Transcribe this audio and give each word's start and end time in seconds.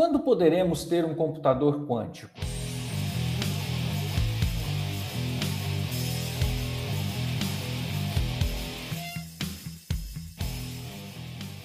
Quando 0.00 0.18
poderemos 0.18 0.84
ter 0.84 1.04
um 1.04 1.14
computador 1.14 1.86
quântico? 1.86 2.32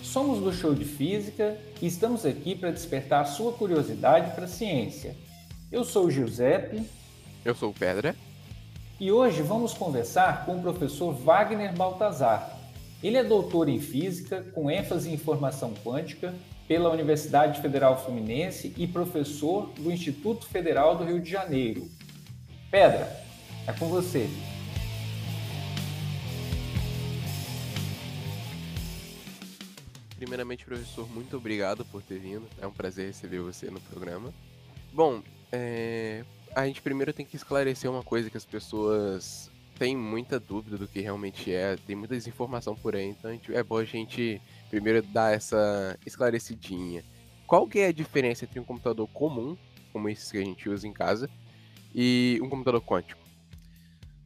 Somos 0.04 0.42
do 0.42 0.52
Show 0.52 0.76
de 0.76 0.84
Física 0.84 1.58
e 1.82 1.88
estamos 1.88 2.26
aqui 2.26 2.54
para 2.56 2.72
despertar 2.72 3.22
a 3.22 3.26
sua 3.26 3.54
curiosidade 3.54 4.36
para 4.36 4.44
a 4.44 4.50
ciência. 4.50 5.16
Eu 5.72 5.86
sou 5.86 6.08
o 6.08 6.12
Giuseppe. 6.12 6.86
Eu 7.46 7.56
sou 7.56 7.70
o 7.70 7.74
Pedra. 7.74 8.14
E 9.00 9.14
hoje 9.14 9.42
vamos 9.42 9.74
conversar 9.74 10.46
com 10.46 10.58
o 10.58 10.62
professor 10.62 11.14
Wagner 11.14 11.74
Baltazar. 11.74 12.60
Ele 13.02 13.16
é 13.16 13.24
doutor 13.24 13.70
em 13.70 13.80
Física, 13.80 14.46
com 14.54 14.70
ênfase 14.70 15.10
em 15.10 15.14
Informação 15.14 15.74
Quântica, 15.86 16.34
pela 16.68 16.90
Universidade 16.90 17.62
Federal 17.62 18.04
Fluminense 18.04 18.74
e 18.78 18.88
professor 18.88 19.70
do 19.74 19.92
Instituto 19.92 20.48
Federal 20.48 20.98
do 20.98 21.04
Rio 21.04 21.20
de 21.20 21.30
Janeiro. 21.30 21.90
Pedra, 22.72 23.24
é 23.68 23.74
com 23.74 23.88
você. 23.88 24.30
Primeiramente, 30.18 30.66
professor, 30.66 31.08
muito 31.12 31.38
obrigado 31.38 31.86
por 31.86 32.02
ter 32.02 32.18
vindo. 32.20 32.48
É 32.60 32.66
um 32.66 32.72
prazer 32.72 33.08
receber 33.08 33.40
você 33.40 33.70
no 33.70 33.80
programa. 33.82 34.34
Bom, 34.92 35.22
é... 35.52 36.24
a 36.56 36.66
gente 36.66 36.82
primeiro 36.82 37.14
tem 37.14 37.26
que 37.26 37.36
esclarecer 37.36 37.92
uma 37.92 38.02
coisa 38.02 38.30
que 38.30 38.38
as 38.38 38.46
pessoas 38.46 39.52
têm 39.78 39.96
muita 39.96 40.40
dúvida 40.40 40.78
do 40.78 40.88
que 40.88 41.02
realmente 41.02 41.54
é, 41.54 41.76
tem 41.76 41.96
muita 41.96 42.16
desinformação 42.16 42.76
por 42.76 42.96
aí, 42.96 43.08
então 43.08 43.32
é 43.50 43.64
bom 43.64 43.78
a 43.78 43.86
gente 43.86 44.42
primeiro 44.70 45.02
dar 45.02 45.34
essa 45.34 45.98
esclarecidinha. 46.06 47.04
Qual 47.46 47.68
que 47.68 47.80
é 47.80 47.88
a 47.88 47.92
diferença 47.92 48.46
entre 48.46 48.60
um 48.60 48.64
computador 48.64 49.08
comum, 49.10 49.58
como 49.92 50.10
esses 50.10 50.32
que 50.32 50.38
a 50.38 50.44
gente 50.44 50.68
usa 50.70 50.88
em 50.88 50.94
casa, 50.94 51.30
e 51.94 52.40
um 52.42 52.50
computador 52.50 52.82
quântico? 52.82 53.22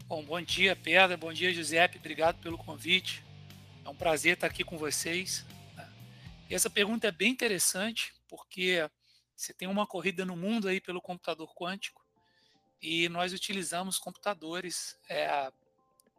Bom, 0.07 0.23
bom 0.23 0.41
dia, 0.41 0.75
Pedra, 0.75 1.17
bom 1.17 1.33
dia, 1.33 1.53
Giuseppe, 1.53 1.97
obrigado 1.97 2.39
pelo 2.39 2.57
convite. 2.57 3.23
É 3.83 3.89
um 3.89 3.95
prazer 3.95 4.33
estar 4.33 4.47
aqui 4.47 4.63
com 4.63 4.77
vocês. 4.77 5.45
E 6.49 6.55
essa 6.55 6.69
pergunta 6.69 7.07
é 7.07 7.11
bem 7.11 7.31
interessante, 7.31 8.13
porque 8.27 8.89
você 9.35 9.53
tem 9.53 9.67
uma 9.67 9.85
corrida 9.85 10.25
no 10.25 10.35
mundo 10.35 10.67
aí 10.67 10.81
pelo 10.81 11.01
computador 11.01 11.53
quântico 11.53 11.98
e 12.81 13.09
nós 13.09 13.33
utilizamos 13.33 13.97
computadores 13.97 14.97
é, 15.09 15.51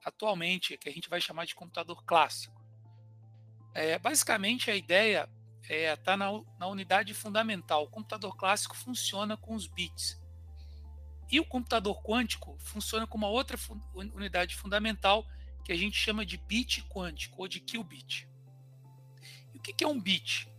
atualmente 0.04 0.76
que 0.76 0.88
a 0.88 0.92
gente 0.92 1.08
vai 1.08 1.20
chamar 1.20 1.46
de 1.46 1.54
computador 1.54 2.04
clássico. 2.04 2.60
É, 3.74 3.98
basicamente 3.98 4.70
a 4.70 4.76
ideia 4.76 5.28
está 5.62 5.74
é, 5.74 5.96
tá 5.96 6.16
na, 6.16 6.30
na 6.58 6.66
unidade 6.66 7.14
fundamental. 7.14 7.84
O 7.84 7.90
computador 7.90 8.36
clássico 8.36 8.76
funciona 8.76 9.36
com 9.36 9.54
os 9.54 9.66
bits. 9.66 10.20
E 11.30 11.38
o 11.38 11.44
computador 11.44 12.02
quântico 12.02 12.56
funciona 12.58 13.06
com 13.06 13.16
uma 13.16 13.28
outra 13.28 13.56
unidade 13.94 14.56
fundamental 14.56 15.24
que 15.64 15.72
a 15.72 15.76
gente 15.76 15.96
chama 15.96 16.26
de 16.26 16.36
bit 16.36 16.82
quântico 16.88 17.42
ou 17.42 17.48
de 17.48 17.60
qubit. 17.60 18.28
O 19.54 19.60
que 19.60 19.84
é 19.84 19.86
um 19.86 20.00
bit? 20.00 20.50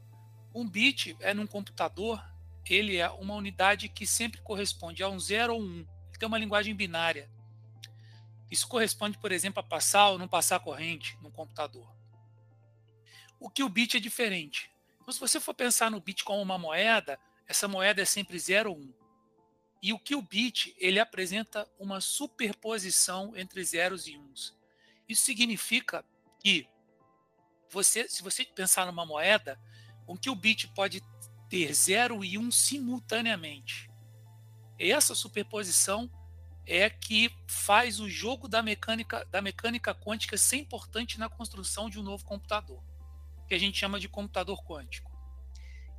Um 0.54 0.70
bit 0.70 1.18
é 1.20 1.34
num 1.34 1.48
computador, 1.48 2.24
ele 2.68 2.98
é 2.98 3.10
uma 3.10 3.36
unidade 3.36 3.90
que 3.90 4.06
sempre 4.06 4.42
corresponde 4.42 5.04
a 5.04 5.10
um 5.10 5.20
0 5.20 5.54
ou 5.54 5.62
um 5.62 5.66
1. 5.66 5.80
Ele 5.80 6.20
tem 6.20 6.28
uma 6.28 6.38
linguagem 6.38 6.76
binária. 6.76 7.30
Isso 8.50 8.68
corresponde, 8.68 9.18
por 9.18 9.32
exemplo, 9.32 9.60
a 9.60 9.64
passar 9.64 10.10
ou 10.10 10.20
não 10.20 10.28
passar 10.28 10.60
corrente 10.60 11.18
num 11.22 11.32
computador. 11.32 11.90
O 13.40 13.50
que 13.50 13.64
o 13.64 13.70
bit 13.70 13.98
é 13.98 14.00
diferente. 14.00 14.70
Então, 15.02 15.14
se 15.14 15.20
você 15.20 15.40
for 15.40 15.54
pensar 15.54 15.90
no 15.90 16.00
bit 16.00 16.24
como 16.24 16.42
uma 16.42 16.58
moeda, 16.58 17.20
essa 17.48 17.68
moeda 17.68 18.02
é 18.02 18.06
sempre 18.06 18.38
0 18.38 18.72
ou 18.72 18.78
1. 18.78 18.82
Um. 18.82 18.94
E 19.82 19.94
o 19.94 20.00
que 20.00 20.16
o 20.16 20.22
bit 20.22 20.76
ele 20.78 21.00
apresenta 21.00 21.68
uma 21.80 22.00
superposição 22.00 23.36
entre 23.36 23.64
zeros 23.64 24.08
e 24.08 24.16
uns. 24.16 24.56
Isso 25.10 25.26
significa 25.26 26.06
que 26.40 26.68
você, 27.68 28.08
se 28.08 28.22
você 28.22 28.46
pensar 28.46 28.86
numa 28.86 29.06
moeda, 29.06 29.60
o 30.06 30.16
que 30.16 30.30
o 30.30 30.36
bit 30.36 30.68
pode 30.76 31.02
ter 31.52 31.74
0 31.74 32.24
e 32.24 32.38
1 32.38 32.42
um 32.42 32.50
simultaneamente. 32.50 33.92
Essa 34.80 35.14
superposição 35.14 36.10
é 36.66 36.90
que 36.90 37.30
faz 37.46 38.00
o 38.00 38.10
jogo 38.10 38.48
da 38.48 38.64
mecânica 38.64 39.26
da 39.26 39.42
mecânica 39.42 39.94
quântica 39.94 40.38
ser 40.38 40.56
importante 40.56 41.20
na 41.20 41.28
construção 41.28 41.90
de 41.90 42.00
um 42.00 42.04
novo 42.04 42.24
computador, 42.24 42.82
que 43.50 43.54
a 43.54 43.60
gente 43.60 43.78
chama 43.78 44.00
de 44.00 44.08
computador 44.08 44.64
quântico. 44.64 45.12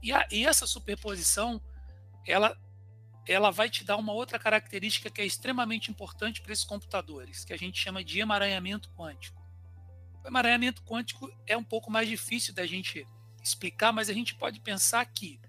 E, 0.03 0.11
a, 0.11 0.27
e 0.33 0.47
essa 0.47 0.67
superposição, 0.67 1.61
ela 2.27 2.59
ela 3.29 3.51
vai 3.51 3.69
te 3.69 3.85
dar 3.85 3.99
uma 3.99 4.13
outra 4.13 4.39
característica 4.39 5.11
que 5.11 5.21
é 5.21 5.27
extremamente 5.27 5.91
importante 5.91 6.41
para 6.41 6.53
esses 6.53 6.65
computadores, 6.65 7.45
que 7.45 7.53
a 7.53 7.59
gente 7.59 7.79
chama 7.79 8.03
de 8.03 8.21
emaranhamento 8.21 8.91
quântico. 8.97 9.41
O 10.25 10.29
emaranhamento 10.29 10.83
quântico 10.83 11.31
é 11.47 11.57
um 11.57 11.63
pouco 11.63 11.91
mais 11.91 12.09
difícil 12.09 12.55
da 12.55 12.67
gente 12.67 13.07
explicar, 13.43 13.93
mas 13.93 14.09
a 14.09 14.13
gente 14.13 14.35
pode 14.35 14.61
pensar 14.61 15.05
que, 15.07 15.41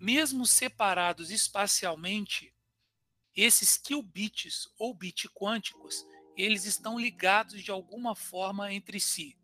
mesmo 0.00 0.46
separados 0.46 1.30
espacialmente, 1.30 2.52
esses 3.34 3.78
qubits 3.78 4.68
ou 4.78 4.94
bits 4.94 5.30
quânticos, 5.32 6.04
eles 6.36 6.64
estão 6.64 6.98
ligados 6.98 7.62
de 7.62 7.70
alguma 7.70 8.14
forma 8.14 8.72
entre 8.72 8.98
si. 8.98 9.38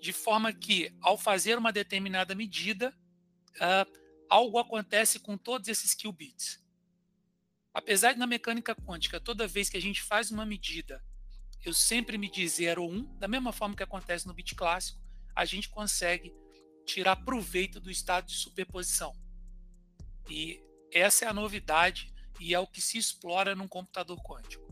De 0.00 0.12
forma 0.12 0.52
que, 0.52 0.94
ao 1.00 1.16
fazer 1.16 1.58
uma 1.58 1.72
determinada 1.72 2.34
medida, 2.34 2.96
uh, 3.56 3.98
algo 4.28 4.58
acontece 4.58 5.18
com 5.18 5.36
todos 5.36 5.68
esses 5.68 5.94
qubits. 5.94 6.64
Apesar 7.72 8.12
de 8.12 8.18
na 8.18 8.26
mecânica 8.26 8.74
quântica, 8.74 9.20
toda 9.20 9.46
vez 9.46 9.68
que 9.68 9.76
a 9.76 9.82
gente 9.82 10.02
faz 10.02 10.30
uma 10.30 10.46
medida, 10.46 11.04
eu 11.64 11.74
sempre 11.74 12.16
medir 12.16 12.48
0 12.48 12.82
ou 12.82 12.90
1, 12.90 12.94
um, 12.94 13.18
da 13.18 13.28
mesma 13.28 13.52
forma 13.52 13.74
que 13.74 13.82
acontece 13.82 14.26
no 14.26 14.34
bit 14.34 14.54
clássico, 14.54 15.00
a 15.34 15.44
gente 15.44 15.68
consegue 15.68 16.34
tirar 16.86 17.16
proveito 17.16 17.80
do 17.80 17.90
estado 17.90 18.26
de 18.26 18.36
superposição. 18.36 19.12
E 20.30 20.60
essa 20.92 21.24
é 21.24 21.28
a 21.28 21.34
novidade 21.34 22.14
e 22.40 22.54
é 22.54 22.58
o 22.58 22.66
que 22.66 22.80
se 22.80 22.96
explora 22.96 23.54
num 23.54 23.68
computador 23.68 24.18
quântico. 24.22 24.64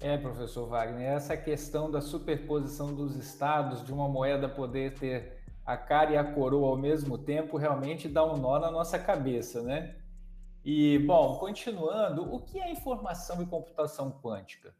É, 0.00 0.18
professor 0.18 0.66
Wagner, 0.66 1.12
essa 1.12 1.36
questão 1.36 1.88
da 1.88 2.00
superposição 2.00 2.92
dos 2.92 3.14
estados, 3.14 3.84
de 3.84 3.92
uma 3.92 4.08
moeda 4.08 4.48
poder 4.48 4.94
ter 4.98 5.40
a 5.64 5.76
cara 5.76 6.10
e 6.10 6.16
a 6.16 6.24
coroa 6.24 6.70
ao 6.70 6.76
mesmo 6.76 7.16
tempo, 7.16 7.56
realmente 7.56 8.08
dá 8.08 8.24
um 8.24 8.36
nó 8.36 8.58
na 8.58 8.70
nossa 8.70 8.98
cabeça, 8.98 9.62
né? 9.62 9.96
E, 10.64 10.98
bom, 11.00 11.38
continuando, 11.38 12.34
o 12.34 12.40
que 12.40 12.58
é 12.58 12.70
informação 12.70 13.42
e 13.42 13.46
computação 13.46 14.10
quântica? 14.10 14.74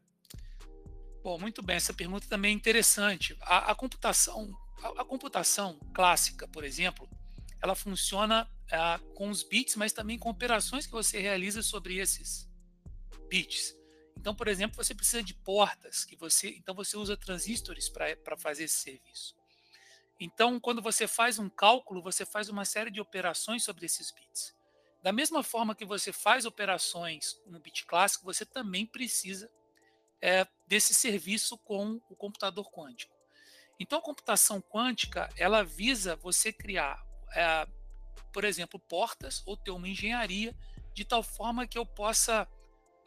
Bom, 1.23 1.39
muito 1.39 1.61
bem, 1.61 1.77
essa 1.77 1.93
pergunta 1.93 2.27
também 2.29 2.51
é 2.51 2.55
interessante. 2.55 3.37
A, 3.41 3.71
a 3.71 3.75
computação, 3.75 4.51
a, 4.83 5.01
a, 5.01 5.05
computação 5.05 5.79
clássica, 5.93 6.47
por 6.47 6.63
exemplo, 6.63 7.09
ela 7.61 7.73
funciona 7.73 8.49
é, 8.69 8.99
com 9.15 9.29
os 9.29 9.41
bits, 9.41 9.75
mas 9.75 9.93
também 9.93 10.19
com 10.19 10.29
operações 10.29 10.85
que 10.85 10.91
você 10.91 11.19
realiza 11.19 11.61
sobre 11.61 11.97
esses 11.97 12.49
bits. 13.29 13.75
Então, 14.17 14.35
por 14.35 14.47
exemplo, 14.47 14.75
você 14.75 14.93
precisa 14.93 15.23
de 15.23 15.33
portas, 15.33 16.05
que 16.05 16.15
você, 16.15 16.49
então 16.49 16.75
você 16.75 16.97
usa 16.97 17.17
transistores 17.17 17.89
para 17.89 18.37
fazer 18.37 18.65
esse 18.65 18.75
serviço. 18.75 19.35
Então, 20.19 20.59
quando 20.59 20.81
você 20.81 21.07
faz 21.07 21.39
um 21.39 21.49
cálculo, 21.49 22.01
você 22.01 22.25
faz 22.25 22.47
uma 22.47 22.65
série 22.65 22.91
de 22.91 23.01
operações 23.01 23.63
sobre 23.63 23.85
esses 23.85 24.11
bits. 24.11 24.55
Da 25.01 25.11
mesma 25.11 25.43
forma 25.43 25.75
que 25.75 25.83
você 25.83 26.13
faz 26.13 26.45
operações 26.45 27.37
no 27.45 27.59
bit 27.59 27.85
clássico, 27.85 28.23
você 28.23 28.45
também 28.45 28.85
precisa 28.85 29.51
é, 30.21 30.47
desse 30.65 30.93
serviço 30.93 31.57
com 31.57 31.99
o 32.09 32.15
computador 32.15 32.71
quântico. 32.71 33.12
Então, 33.83 33.99
a 33.99 34.01
computação 34.01 34.61
quântica 34.61 35.29
ela 35.35 35.61
visa 35.61 36.15
você 36.15 36.53
criar, 36.53 37.05
é, 37.35 37.67
por 38.31 38.45
exemplo, 38.45 38.79
portas 38.79 39.43
ou 39.45 39.57
ter 39.57 39.71
uma 39.71 39.89
engenharia 39.89 40.55
de 40.93 41.03
tal 41.03 41.21
forma 41.21 41.67
que 41.67 41.77
eu 41.77 41.85
possa 41.85 42.47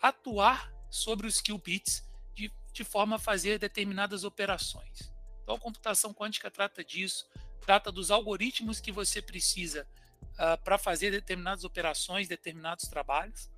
atuar 0.02 0.70
sobre 0.90 1.26
os 1.26 1.40
qubits 1.40 2.06
de, 2.34 2.52
de 2.74 2.84
forma 2.84 3.16
a 3.16 3.18
fazer 3.18 3.58
determinadas 3.58 4.22
operações. 4.22 5.10
Então, 5.42 5.54
a 5.54 5.58
computação 5.58 6.12
quântica 6.12 6.50
trata 6.50 6.84
disso, 6.84 7.26
trata 7.62 7.90
dos 7.90 8.10
algoritmos 8.10 8.78
que 8.78 8.92
você 8.92 9.22
precisa 9.22 9.88
uh, 10.34 10.62
para 10.62 10.76
fazer 10.76 11.10
determinadas 11.10 11.64
operações, 11.64 12.28
determinados 12.28 12.86
trabalhos, 12.86 13.50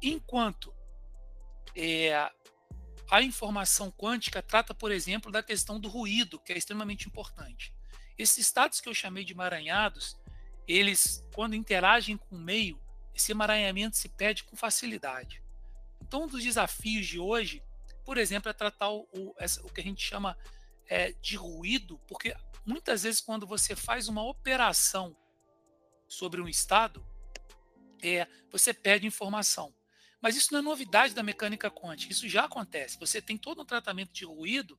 enquanto 0.00 0.72
é, 1.74 2.30
a 3.10 3.22
informação 3.22 3.90
quântica 3.90 4.42
trata, 4.42 4.74
por 4.74 4.90
exemplo, 4.90 5.30
da 5.30 5.42
questão 5.42 5.78
do 5.78 5.88
ruído, 5.88 6.40
que 6.40 6.52
é 6.52 6.58
extremamente 6.58 7.06
importante. 7.06 7.72
Esses 8.18 8.38
estados 8.38 8.80
que 8.80 8.88
eu 8.88 8.94
chamei 8.94 9.24
de 9.24 9.32
emaranhados, 9.32 10.16
eles, 10.66 11.24
quando 11.34 11.54
interagem 11.54 12.16
com 12.16 12.36
o 12.36 12.40
meio, 12.40 12.80
esse 13.14 13.32
emaranhamento 13.32 13.96
se 13.96 14.08
perde 14.08 14.44
com 14.44 14.56
facilidade. 14.56 15.42
Então, 16.02 16.24
um 16.24 16.26
dos 16.26 16.42
desafios 16.42 17.06
de 17.06 17.18
hoje, 17.18 17.62
por 18.04 18.18
exemplo, 18.18 18.50
é 18.50 18.52
tratar 18.52 18.90
o, 18.90 19.08
o, 19.12 19.34
o 19.64 19.72
que 19.72 19.80
a 19.80 19.84
gente 19.84 20.02
chama 20.02 20.36
é, 20.88 21.12
de 21.12 21.36
ruído, 21.36 21.98
porque 22.06 22.34
muitas 22.64 23.04
vezes, 23.04 23.20
quando 23.20 23.46
você 23.46 23.76
faz 23.76 24.08
uma 24.08 24.22
operação 24.22 25.16
sobre 26.08 26.40
um 26.40 26.48
estado, 26.48 27.04
é, 28.02 28.26
você 28.50 28.74
perde 28.74 29.06
informação. 29.06 29.74
Mas 30.20 30.36
isso 30.36 30.52
não 30.52 30.60
é 30.60 30.62
novidade 30.62 31.14
da 31.14 31.22
mecânica 31.22 31.70
quântica, 31.70 32.12
isso 32.12 32.28
já 32.28 32.44
acontece. 32.44 32.98
Você 32.98 33.20
tem 33.20 33.36
todo 33.36 33.62
um 33.62 33.64
tratamento 33.64 34.12
de 34.12 34.24
ruído 34.24 34.78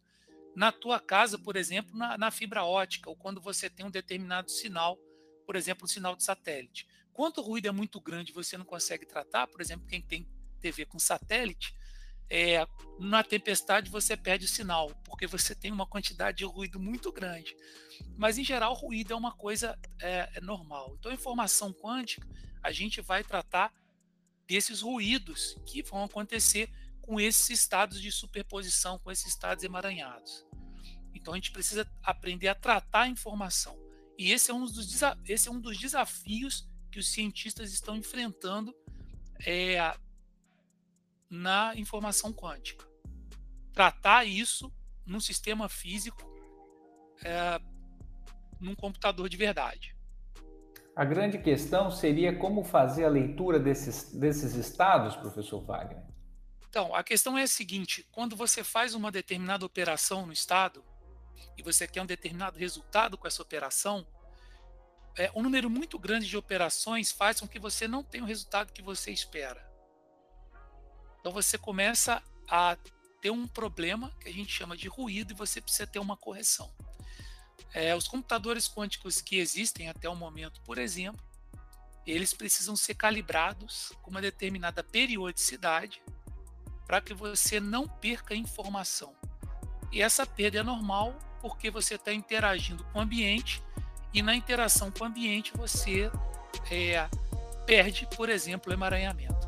na 0.56 0.72
tua 0.72 1.00
casa, 1.00 1.38
por 1.38 1.56
exemplo, 1.56 1.96
na, 1.96 2.18
na 2.18 2.32
fibra 2.32 2.64
ótica, 2.64 3.10
ou 3.10 3.16
quando 3.16 3.40
você 3.40 3.70
tem 3.70 3.86
um 3.86 3.92
determinado 3.92 4.50
sinal, 4.50 4.98
por 5.46 5.56
exemplo, 5.56 5.86
um 5.86 5.88
sinal 5.88 6.16
de 6.16 6.24
satélite. 6.24 6.88
Quando 7.14 7.38
o 7.38 7.42
ruído 7.42 7.68
é 7.68 7.72
muito 7.72 8.02
grande 8.02 8.34
você 8.34 8.58
não 8.58 8.66
consegue 8.66 9.06
tratar, 9.06 9.48
por 9.48 9.62
exemplo, 9.62 9.88
quem 9.88 10.02
tem 10.02 10.28
TV 10.60 10.86
com 10.86 11.00
satélite, 11.00 11.74
é, 12.30 12.68
na 13.00 13.24
tempestade 13.24 13.90
você 13.90 14.18
perde 14.18 14.46
o 14.46 14.50
sinal, 14.50 14.90
porque 15.06 15.26
você 15.26 15.56
tem 15.56 15.72
uma 15.72 15.86
quantidade 15.86 16.40
de 16.40 16.46
ruído 16.46 16.80
muito 16.80 17.12
grande. 17.12 17.56
Mas, 18.18 18.38
em 18.38 18.44
geral, 18.44 18.74
ruído 18.74 19.14
é 19.14 19.16
uma 19.16 19.32
coisa 19.32 19.78
é, 20.02 20.30
é 20.36 20.42
normal. 20.42 20.96
Então, 21.00 21.12
a 21.12 21.16
informação 21.16 21.72
quântica, 21.72 22.28
a 22.62 22.72
gente 22.72 23.02
vai 23.02 23.24
tratar 23.24 23.72
desses 24.48 24.82
ruídos 24.82 25.58
que 25.66 25.84
vão 25.84 26.04
acontecer 26.04 26.70
com 27.02 27.20
esses 27.20 27.50
estados 27.50 28.02
de 28.02 28.12
superposição, 28.12 29.00
com 29.00 29.12
esses 29.12 29.28
estados 29.28 29.64
emaranhados. 29.64 30.46
Então, 31.14 31.34
a 31.34 31.38
gente 31.38 31.52
precisa 31.52 31.90
aprender 32.04 32.48
a 32.48 32.56
tratar 32.56 33.02
a 33.02 33.08
informação. 33.08 33.78
E 34.18 34.32
esse 34.32 34.52
é 34.52 34.54
um 34.54 34.66
dos, 34.66 35.02
esse 35.26 35.48
é 35.48 35.52
um 35.52 35.60
dos 35.60 35.78
desafios 35.78 36.68
que 36.92 37.00
os 37.00 37.10
cientistas 37.10 37.72
estão 37.72 37.96
enfrentando 37.96 38.74
é, 39.46 39.96
na 41.30 41.76
informação 41.76 42.34
quântica. 42.34 42.88
Tratar 43.74 44.26
isso 44.26 44.72
num 45.06 45.20
sistema 45.20 45.70
físico, 45.70 46.22
é, 47.24 47.60
num 48.60 48.76
computador 48.76 49.30
de 49.30 49.38
verdade. 49.38 49.97
A 50.98 51.06
grande 51.06 51.38
questão 51.38 51.92
seria 51.92 52.36
como 52.36 52.64
fazer 52.64 53.06
a 53.06 53.10
leitura 53.10 53.60
desses, 53.60 54.12
desses 54.14 54.56
estados, 54.56 55.16
professor 55.16 55.64
Wagner? 55.64 56.04
Então, 56.68 56.96
a 56.96 57.04
questão 57.04 57.38
é 57.38 57.44
a 57.44 57.48
seguinte: 57.48 58.04
quando 58.12 58.36
você 58.36 58.64
faz 58.64 58.96
uma 58.96 59.12
determinada 59.12 59.64
operação 59.64 60.26
no 60.26 60.34
estado 60.34 60.84
e 61.56 61.62
você 61.62 61.88
quer 61.88 62.02
um 62.02 62.06
determinado 62.08 62.58
resultado 62.58 63.16
com 63.16 63.28
essa 63.28 63.44
operação, 63.44 64.08
é, 65.16 65.30
um 65.36 65.44
número 65.44 65.70
muito 65.70 66.00
grande 66.00 66.26
de 66.26 66.36
operações 66.36 67.12
faz 67.12 67.40
com 67.40 67.48
que 67.48 67.60
você 67.60 67.88
não 67.88 68.04
tenha 68.04 68.24
o 68.24 68.28
resultado 68.28 68.74
que 68.74 68.82
você 68.82 69.12
espera. 69.12 69.72
Então 71.20 71.32
você 71.32 71.60
começa 71.60 72.24
a 72.50 72.76
ter 73.22 73.30
um 73.30 73.48
problema 73.48 74.12
que 74.20 74.30
a 74.30 74.34
gente 74.34 74.52
chama 74.52 74.76
de 74.76 74.88
ruído 74.88 75.32
e 75.32 75.36
você 75.36 75.62
precisa 75.62 75.86
ter 75.86 76.00
uma 76.00 76.18
correção. 76.18 76.74
É, 77.74 77.96
os 77.96 78.08
computadores 78.08 78.68
quânticos 78.68 79.22
que 79.22 79.38
existem 79.38 79.90
até 79.90 80.10
o 80.10 80.16
momento, 80.16 80.62
por 80.62 80.78
exemplo, 80.78 81.24
eles 82.06 82.34
precisam 82.34 82.76
ser 82.76 82.96
calibrados 82.96 83.92
com 84.02 84.12
uma 84.12 84.22
determinada 84.22 84.84
periodicidade 84.84 86.02
para 86.86 87.02
que 87.02 87.14
você 87.14 87.60
não 87.60 87.88
perca 87.88 88.34
informação. 88.34 89.14
E 89.92 90.02
essa 90.02 90.26
perda 90.26 90.60
é 90.60 90.64
normal 90.64 91.18
porque 91.42 91.70
você 91.70 91.96
está 91.96 92.14
interagindo 92.14 92.84
com 92.86 93.00
o 93.00 93.02
ambiente 93.02 93.62
e 94.14 94.22
na 94.22 94.36
interação 94.36 94.90
com 94.90 95.04
o 95.04 95.08
ambiente 95.08 95.52
você 95.56 96.10
é, 96.72 97.10
perde, 97.66 98.08
por 98.16 98.30
exemplo, 98.30 98.72
o 98.72 98.74
emaranhamento. 98.74 99.47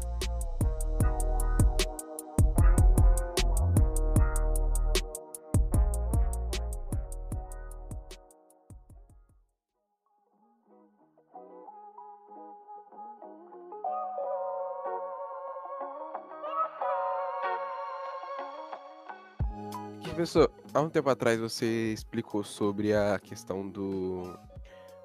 Professor, 20.20 20.52
há 20.74 20.82
um 20.82 20.90
tempo 20.90 21.10
atrás 21.10 21.40
você 21.40 21.94
explicou 21.94 22.44
sobre 22.44 22.94
a 22.94 23.18
questão 23.18 23.66
do, 23.66 24.38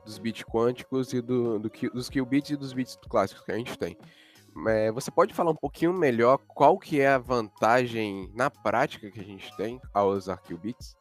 dos 0.05 0.19
bits 0.19 0.43
quânticos 0.43 1.13
e 1.13 1.21
do, 1.21 1.57
do, 1.61 1.71
dos 1.71 2.11
qubits 2.11 2.51
e 2.51 2.57
dos 2.57 2.73
bits 2.73 2.99
clássicos 3.09 3.45
que 3.45 3.53
a 3.53 3.57
gente 3.57 3.79
tem. 3.79 3.97
É, 4.67 4.91
você 4.91 5.13
pode 5.13 5.33
falar 5.33 5.53
um 5.53 5.57
pouquinho 5.57 5.93
melhor 5.93 6.39
qual 6.49 6.77
que 6.77 7.01
é 7.01 7.07
a 7.07 7.19
vantagem 7.19 8.29
na 8.35 8.51
prática 8.51 9.09
que 9.09 9.21
a 9.21 9.25
gente 9.25 9.57
tem 9.57 9.81
ao 9.93 10.09
usar 10.09 10.39
qubits? 10.39 10.97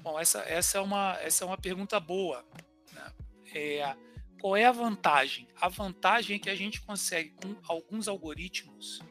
Bom, 0.00 0.16
essa, 0.16 0.38
essa, 0.42 0.78
é, 0.78 0.80
uma, 0.80 1.18
essa 1.20 1.42
é 1.42 1.46
uma 1.48 1.58
pergunta 1.58 1.98
boa. 1.98 2.44
Né? 2.92 3.12
É, 3.52 3.96
qual 4.40 4.56
é 4.56 4.64
a 4.64 4.70
vantagem? 4.70 5.48
A 5.60 5.66
vantagem 5.68 6.36
é 6.36 6.38
que 6.38 6.50
a 6.50 6.54
gente 6.54 6.80
consegue, 6.82 7.30
com 7.30 7.56
alguns 7.66 8.06
algoritmos, 8.06 9.02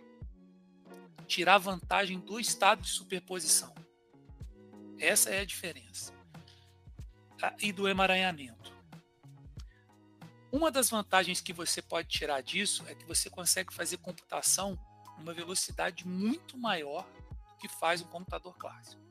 tirar 1.28 1.58
vantagem 1.58 2.22
do 2.22 2.40
estado 2.40 2.84
de 2.84 2.90
superposição. 2.90 3.83
Essa 5.04 5.32
é 5.32 5.42
a 5.42 5.46
diferença. 5.46 6.14
Tá? 7.38 7.54
E 7.60 7.74
do 7.74 7.90
emaranhamento. 7.90 8.72
Uma 10.50 10.72
das 10.72 10.90
vantagens 10.90 11.42
que 11.42 11.52
você 11.52 11.82
pode 11.82 12.08
tirar 12.08 12.42
disso 12.42 12.86
é 12.88 12.96
que 12.96 13.06
você 13.06 13.30
consegue 13.30 13.74
fazer 13.74 13.98
computação 13.98 14.80
numa 15.18 15.34
velocidade 15.34 16.08
muito 16.08 16.58
maior 16.58 17.06
do 17.50 17.58
que 17.58 17.68
faz 17.68 18.02
um 18.02 18.06
computador 18.06 18.56
clássico. 18.58 19.02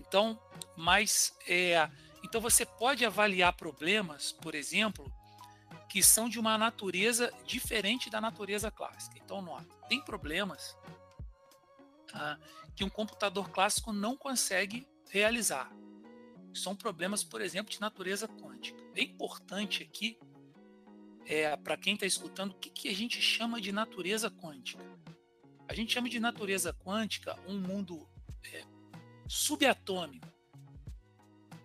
Então, 0.00 0.40
mas 0.74 1.36
é, 1.46 1.90
então 2.22 2.40
você 2.40 2.64
pode 2.64 3.04
avaliar 3.04 3.52
problemas, 3.52 4.32
por 4.32 4.54
exemplo, 4.54 5.12
que 5.86 6.02
são 6.02 6.30
de 6.30 6.40
uma 6.40 6.56
natureza 6.56 7.30
diferente 7.44 8.08
da 8.08 8.22
natureza 8.22 8.70
clássica. 8.70 9.18
Então, 9.18 9.42
nota, 9.42 9.68
tem 9.86 10.00
problemas 10.00 10.74
ah, 12.14 12.38
que 12.74 12.84
um 12.84 12.88
computador 12.88 13.50
clássico 13.50 13.92
não 13.92 14.16
consegue 14.16 14.88
realizar. 15.14 15.70
São 16.52 16.74
problemas, 16.74 17.22
por 17.22 17.40
exemplo, 17.40 17.72
de 17.72 17.80
natureza 17.80 18.26
quântica. 18.26 18.82
É 18.96 19.02
importante 19.02 19.84
aqui, 19.84 20.18
é, 21.24 21.56
para 21.56 21.76
quem 21.76 21.94
está 21.94 22.04
escutando, 22.04 22.50
o 22.50 22.54
que, 22.54 22.68
que 22.68 22.88
a 22.88 22.94
gente 22.94 23.22
chama 23.22 23.60
de 23.60 23.70
natureza 23.70 24.28
quântica? 24.28 24.84
A 25.68 25.74
gente 25.74 25.92
chama 25.92 26.08
de 26.08 26.18
natureza 26.18 26.74
quântica 26.74 27.38
um 27.46 27.58
mundo 27.60 28.08
é, 28.52 28.64
subatômico. 29.28 30.26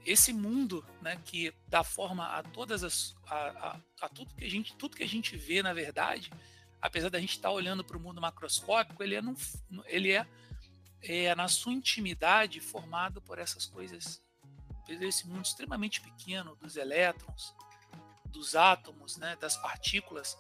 Esse 0.06 0.32
mundo, 0.32 0.86
né, 1.02 1.20
que 1.26 1.52
dá 1.68 1.84
forma 1.84 2.28
a 2.28 2.44
todas 2.44 2.84
as, 2.84 3.16
a, 3.26 3.36
a, 3.36 3.82
a, 4.02 4.10
tudo 4.10 4.34
que 4.36 4.46
a 4.46 4.50
gente, 4.50 4.76
tudo 4.76 4.96
que 4.96 5.04
a 5.04 5.08
gente 5.08 5.36
vê, 5.36 5.62
na 5.64 5.74
verdade, 5.74 6.32
apesar 6.80 7.10
da 7.10 7.20
gente 7.20 7.32
estar 7.32 7.50
tá 7.50 7.54
olhando 7.54 7.84
para 7.84 7.98
o 7.98 8.00
mundo 8.00 8.22
macroscópico, 8.22 9.04
ele 9.04 9.16
é, 9.16 9.22
num, 9.22 9.36
ele 9.86 10.12
é 10.12 10.26
é, 11.02 11.34
na 11.36 11.48
sua 11.48 11.74
intimidade, 11.74 12.60
formado 12.60 13.22
por 13.22 13.40
essas 13.40 13.66
coisas, 13.66 14.22
por 14.86 15.02
esse 15.02 15.28
mundo 15.28 15.46
extremamente 15.46 16.02
pequeno 16.02 16.56
dos 16.56 16.76
elétrons, 16.76 17.54
dos 18.26 18.56
átomos, 18.56 19.18
né, 19.18 19.36
das 19.40 19.58
partículas. 19.58 20.38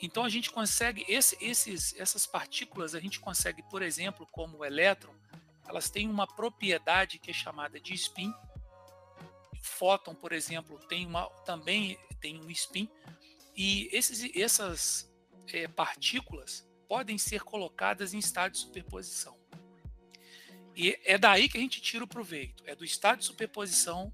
Então 0.00 0.24
a 0.24 0.28
gente 0.28 0.50
consegue 0.50 1.04
esse, 1.08 1.36
esses, 1.40 1.94
essas 1.98 2.26
partículas 2.26 2.94
a 2.94 3.00
gente 3.00 3.18
consegue, 3.18 3.62
por 3.62 3.82
exemplo, 3.82 4.26
como 4.30 4.58
o 4.58 4.64
elétron, 4.64 5.14
elas 5.66 5.90
têm 5.90 6.08
uma 6.08 6.26
propriedade 6.26 7.18
que 7.18 7.30
é 7.30 7.34
chamada 7.34 7.80
de 7.80 7.94
spin. 7.94 8.32
Fóton, 9.62 10.14
por 10.14 10.32
exemplo, 10.32 10.78
tem 10.86 11.06
uma, 11.06 11.28
também 11.44 11.98
tem 12.20 12.40
um 12.40 12.50
spin. 12.50 12.88
E 13.56 13.88
esses, 13.90 14.30
essas 14.36 15.10
é, 15.52 15.66
partículas 15.66 16.65
podem 16.88 17.18
ser 17.18 17.42
colocadas 17.42 18.14
em 18.14 18.18
estado 18.18 18.52
de 18.52 18.58
superposição. 18.58 19.36
E 20.74 20.98
é 21.04 21.16
daí 21.16 21.48
que 21.48 21.56
a 21.56 21.60
gente 21.60 21.80
tira 21.80 22.04
o 22.04 22.08
proveito. 22.08 22.62
É 22.66 22.74
do 22.74 22.84
estado 22.84 23.20
de 23.20 23.24
superposição 23.24 24.12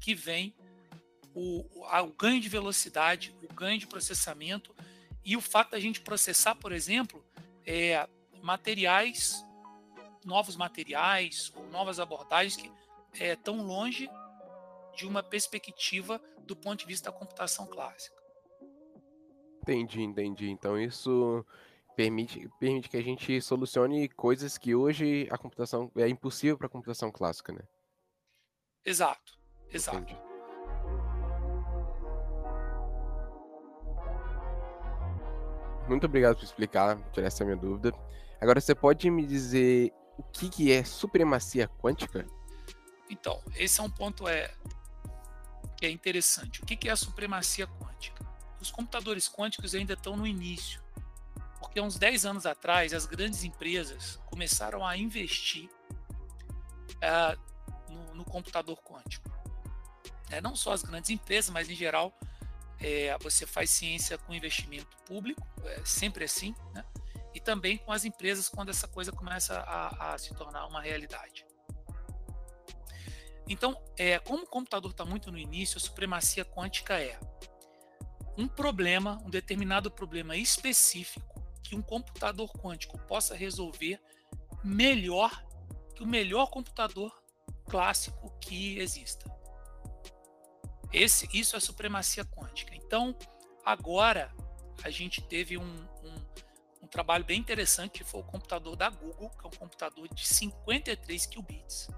que 0.00 0.14
vem 0.14 0.54
o, 1.34 1.64
o, 1.74 2.12
ganho 2.12 2.40
de 2.40 2.48
velocidade, 2.48 3.34
o 3.42 3.54
ganho 3.54 3.78
de 3.78 3.86
processamento 3.86 4.74
e 5.24 5.36
o 5.36 5.40
fato 5.40 5.70
da 5.70 5.80
gente 5.80 6.00
processar, 6.00 6.56
por 6.56 6.72
exemplo, 6.72 7.24
é, 7.64 8.08
materiais, 8.42 9.44
novos 10.24 10.56
materiais 10.56 11.52
ou 11.54 11.68
novas 11.68 12.00
abordagens 12.00 12.56
que 12.56 12.70
é, 13.20 13.34
estão 13.34 13.62
longe 13.62 14.10
de 14.96 15.06
uma 15.06 15.22
perspectiva 15.22 16.20
do 16.40 16.56
ponto 16.56 16.80
de 16.80 16.86
vista 16.86 17.12
da 17.12 17.16
computação 17.16 17.66
clássica. 17.66 18.19
Entendi, 19.62 20.02
entendi. 20.02 20.50
Então 20.50 20.78
isso 20.78 21.44
permite, 21.96 22.48
permite 22.58 22.88
que 22.88 22.96
a 22.96 23.02
gente 23.02 23.40
solucione 23.40 24.08
coisas 24.08 24.56
que 24.56 24.74
hoje 24.74 25.28
a 25.30 25.36
computação 25.36 25.90
é 25.96 26.08
impossível 26.08 26.56
para 26.56 26.66
a 26.66 26.70
computação 26.70 27.10
clássica, 27.10 27.52
né? 27.52 27.62
Exato, 28.84 29.38
exato. 29.70 29.98
Entendi. 29.98 30.30
Muito 35.88 36.06
obrigado 36.06 36.36
por 36.36 36.44
explicar, 36.44 36.96
tirar 37.10 37.26
essa 37.26 37.44
minha 37.44 37.56
dúvida. 37.56 37.92
Agora, 38.40 38.60
você 38.60 38.74
pode 38.74 39.10
me 39.10 39.26
dizer 39.26 39.92
o 40.16 40.22
que, 40.22 40.48
que 40.48 40.72
é 40.72 40.84
supremacia 40.84 41.66
quântica? 41.66 42.24
Então, 43.10 43.42
esse 43.56 43.80
é 43.80 43.82
um 43.82 43.90
ponto 43.90 44.28
é 44.28 44.54
que 45.76 45.84
é 45.84 45.90
interessante. 45.90 46.62
O 46.62 46.66
que 46.66 46.88
é 46.88 46.92
a 46.92 46.96
supremacia 46.96 47.66
quântica? 47.66 47.89
Os 48.60 48.70
computadores 48.70 49.28
quânticos 49.28 49.74
ainda 49.74 49.94
estão 49.94 50.16
no 50.16 50.26
início, 50.26 50.82
porque 51.58 51.78
há 51.78 51.82
uns 51.82 51.96
10 51.96 52.26
anos 52.26 52.46
atrás 52.46 52.92
as 52.92 53.06
grandes 53.06 53.44
empresas 53.44 54.20
começaram 54.26 54.86
a 54.86 54.96
investir 54.96 55.68
uh, 56.96 57.90
no, 57.90 58.14
no, 58.16 58.24
computador 58.24 58.78
quântico. 58.82 59.30
É, 60.30 60.40
não 60.40 60.54
só 60.54 60.72
as 60.72 60.82
grandes 60.82 61.10
empresas, 61.10 61.50
mas 61.50 61.68
em 61.70 61.74
geral 61.74 62.16
é, 62.78 63.16
você 63.18 63.46
faz 63.46 63.70
ciência 63.70 64.18
com 64.18 64.34
investimento 64.34 64.96
público, 65.04 65.46
é 65.64 65.84
sempre 65.84 66.24
assim, 66.24 66.54
né? 66.74 66.84
e 67.34 67.40
também 67.40 67.78
com 67.78 67.92
as 67.92 68.04
empresas 68.04 68.48
quando 68.48 68.70
essa 68.70 68.88
coisa 68.88 69.12
começa 69.12 69.58
a, 69.60 70.14
a 70.14 70.18
se 70.18 70.34
tornar 70.34 70.66
uma 70.66 70.80
realidade. 70.80 71.46
Então, 73.48 73.80
é, 73.96 74.18
como 74.20 74.44
o 74.44 74.46
computador 74.46 74.92
está 74.92 75.04
muito 75.04 75.32
no 75.32 75.38
início, 75.38 75.76
a 75.76 75.80
supremacia 75.80 76.44
quântica 76.44 77.00
é 77.00 77.18
um 78.40 78.48
problema, 78.48 79.20
um 79.24 79.30
determinado 79.30 79.90
problema 79.90 80.36
específico 80.36 81.40
que 81.62 81.74
um 81.76 81.82
computador 81.82 82.50
quântico 82.52 82.98
possa 83.06 83.34
resolver 83.34 84.00
melhor 84.64 85.44
que 85.94 86.02
o 86.02 86.06
melhor 86.06 86.46
computador 86.46 87.12
clássico 87.66 88.30
que 88.40 88.78
exista. 88.78 89.30
Esse, 90.92 91.28
isso 91.32 91.56
é 91.56 91.60
supremacia 91.60 92.24
quântica. 92.24 92.74
Então, 92.74 93.16
agora 93.64 94.34
a 94.82 94.90
gente 94.90 95.22
teve 95.22 95.56
um, 95.56 95.62
um, 95.62 96.14
um 96.82 96.86
trabalho 96.88 97.24
bem 97.24 97.38
interessante 97.38 97.98
que 97.98 98.04
foi 98.04 98.20
o 98.20 98.24
computador 98.24 98.74
da 98.74 98.90
Google, 98.90 99.30
que 99.30 99.44
é 99.44 99.48
um 99.48 99.58
computador 99.58 100.08
de 100.12 100.26
53 100.26 101.26
qubits 101.26 101.88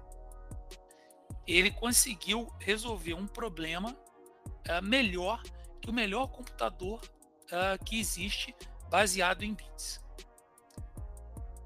ele 1.47 1.71
conseguiu 1.71 2.51
resolver 2.59 3.13
um 3.13 3.27
problema 3.27 3.91
uh, 3.91 4.83
melhor 4.83 5.41
o 5.89 5.93
melhor 5.93 6.27
computador 6.27 7.01
uh, 7.45 7.83
que 7.83 7.99
existe 7.99 8.55
baseado 8.89 9.43
em 9.43 9.53
bits. 9.53 10.01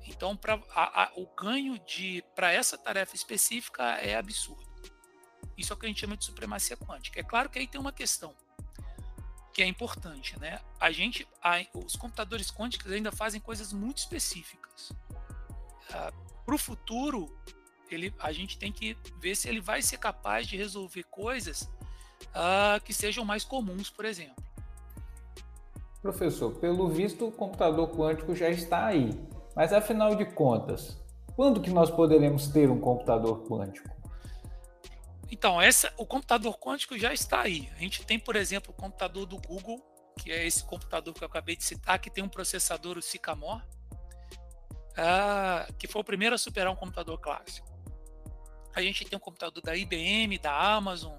Então, 0.06 0.36
pra, 0.36 0.62
a, 0.74 1.04
a, 1.04 1.12
o 1.16 1.28
ganho 1.36 1.78
de 1.80 2.24
para 2.34 2.52
essa 2.52 2.78
tarefa 2.78 3.16
específica 3.16 3.84
é 3.84 4.16
absurdo. 4.16 4.66
Isso 5.58 5.74
é 5.74 5.76
o 5.76 5.80
que 5.80 5.86
a 5.86 5.90
gente 5.90 6.00
chama 6.00 6.16
de 6.16 6.24
supremacia 6.24 6.78
quântica. 6.78 7.20
É 7.20 7.24
claro 7.24 7.50
que 7.50 7.60
aí 7.60 7.68
tem 7.68 7.80
uma 7.80 7.92
questão 7.92 8.36
que 9.54 9.62
é 9.62 9.66
importante, 9.66 10.40
né? 10.40 10.62
A 10.80 10.92
gente, 10.92 11.28
a, 11.42 11.58
os 11.74 11.96
computadores 11.96 12.52
quânticos 12.52 12.92
ainda 12.92 13.12
fazem 13.12 13.42
coisas 13.42 13.74
muito 13.74 13.98
específicas. 13.98 14.92
Uh, 15.90 16.44
para 16.46 16.56
o 16.56 16.58
futuro, 16.58 17.36
ele, 17.90 18.14
a 18.20 18.32
gente 18.32 18.58
tem 18.58 18.72
que 18.72 18.96
ver 19.20 19.36
se 19.36 19.50
ele 19.50 19.60
vai 19.60 19.82
ser 19.82 19.98
capaz 19.98 20.48
de 20.48 20.56
resolver 20.56 21.04
coisas 21.06 21.70
uh, 22.36 22.84
que 22.84 22.94
sejam 22.94 23.24
mais 23.26 23.44
comuns, 23.44 23.90
por 23.90 24.06
exemplo. 24.06 24.44
Professor, 26.02 26.54
pelo 26.56 26.88
visto 26.90 27.28
o 27.28 27.32
computador 27.32 27.90
quântico 27.90 28.36
já 28.36 28.50
está 28.50 28.86
aí, 28.86 29.10
mas 29.56 29.74
afinal 29.74 30.16
de 30.16 30.26
contas, 30.26 30.98
quando 31.36 31.62
que 31.62 31.70
nós 31.70 31.90
poderemos 31.90 32.48
ter 32.48 32.70
um 32.70 32.80
computador 32.80 33.48
quântico? 33.48 33.90
Então, 35.30 35.62
essa, 35.62 35.94
o 35.98 36.06
computador 36.06 36.58
quântico 36.58 36.98
já 36.98 37.14
está 37.14 37.42
aí. 37.42 37.70
A 37.76 37.80
gente 37.80 38.06
tem, 38.06 38.18
por 38.18 38.36
exemplo, 38.36 38.74
o 38.76 38.82
computador 38.82 39.26
do 39.26 39.38
Google, 39.38 39.82
que 40.18 40.32
é 40.32 40.46
esse 40.48 40.64
computador 40.64 41.14
que 41.14 41.24
eu 41.24 41.28
acabei 41.28 41.56
de 41.56 41.64
citar, 41.64 42.00
que 42.00 42.10
tem 42.10 42.24
um 42.24 42.30
processador, 42.30 42.98
o 42.98 43.02
Sycamore, 43.02 43.62
uh, 44.94 45.74
que 45.78 45.88
foi 45.88 46.02
o 46.02 46.06
primeiro 46.06 46.34
a 46.34 46.38
superar 46.38 46.72
um 46.72 46.76
computador 46.76 47.20
clássico. 47.20 47.68
A 48.74 48.82
gente 48.82 49.06
tem 49.06 49.18
um 49.18 49.20
computador 49.20 49.62
da 49.62 49.76
IBM, 49.76 50.38
da 50.38 50.76
Amazon, 50.76 51.18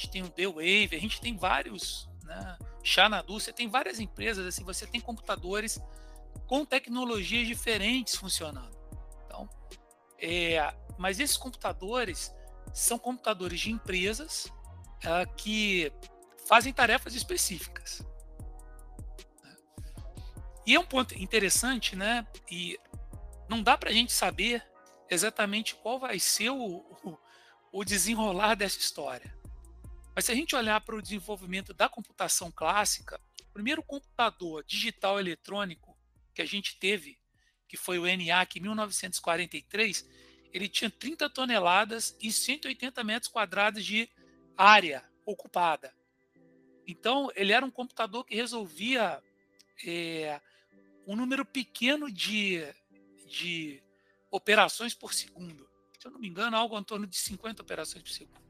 gente 0.00 0.10
tem 0.10 0.22
o 0.22 0.30
The 0.30 0.46
Wave, 0.46 0.96
a 0.96 0.98
gente 0.98 1.20
tem 1.20 1.36
vários, 1.36 2.08
né? 2.24 2.58
Xanadu, 2.82 3.38
você 3.38 3.52
tem 3.52 3.68
várias 3.68 4.00
empresas, 4.00 4.46
assim, 4.46 4.64
você 4.64 4.86
tem 4.86 5.00
computadores 5.00 5.78
com 6.46 6.64
tecnologias 6.64 7.46
diferentes 7.46 8.16
funcionando. 8.16 8.74
Então, 9.26 9.48
é, 10.18 10.74
mas 10.98 11.20
esses 11.20 11.36
computadores 11.36 12.34
são 12.72 12.98
computadores 12.98 13.60
de 13.60 13.70
empresas 13.70 14.46
uh, 15.04 15.34
que 15.36 15.92
fazem 16.46 16.72
tarefas 16.72 17.14
específicas. 17.14 18.02
E 20.66 20.74
é 20.74 20.80
um 20.80 20.84
ponto 20.84 21.14
interessante, 21.18 21.96
né? 21.96 22.26
E 22.50 22.78
não 23.48 23.62
dá 23.62 23.76
para 23.76 23.90
a 23.90 23.92
gente 23.92 24.12
saber 24.12 24.64
exatamente 25.10 25.74
qual 25.74 25.98
vai 25.98 26.18
ser 26.20 26.50
o, 26.50 26.76
o, 27.04 27.18
o 27.72 27.84
desenrolar 27.84 28.54
dessa 28.54 28.78
história. 28.78 29.39
Mas 30.14 30.24
se 30.24 30.32
a 30.32 30.34
gente 30.34 30.56
olhar 30.56 30.80
para 30.80 30.96
o 30.96 31.02
desenvolvimento 31.02 31.72
da 31.72 31.88
computação 31.88 32.50
clássica, 32.50 33.20
o 33.48 33.52
primeiro 33.52 33.82
computador 33.82 34.64
digital 34.64 35.18
eletrônico 35.18 35.96
que 36.34 36.42
a 36.42 36.46
gente 36.46 36.78
teve, 36.78 37.18
que 37.68 37.76
foi 37.76 37.98
o 37.98 38.06
ENIAC 38.06 38.58
em 38.58 38.62
1943, 38.62 40.08
ele 40.52 40.68
tinha 40.68 40.90
30 40.90 41.30
toneladas 41.30 42.16
e 42.20 42.32
180 42.32 43.04
metros 43.04 43.30
quadrados 43.30 43.84
de 43.84 44.08
área 44.56 45.04
ocupada. 45.24 45.94
Então, 46.86 47.30
ele 47.36 47.52
era 47.52 47.64
um 47.64 47.70
computador 47.70 48.24
que 48.24 48.34
resolvia 48.34 49.22
é, 49.86 50.40
um 51.06 51.14
número 51.14 51.44
pequeno 51.44 52.10
de, 52.10 52.66
de 53.28 53.80
operações 54.30 54.92
por 54.92 55.14
segundo. 55.14 55.68
Se 55.98 56.06
eu 56.06 56.10
não 56.10 56.18
me 56.18 56.28
engano, 56.28 56.56
algo 56.56 56.78
em 56.78 56.84
torno 56.84 57.06
de 57.06 57.16
50 57.16 57.62
operações 57.62 58.02
por 58.02 58.10
segundo. 58.10 58.49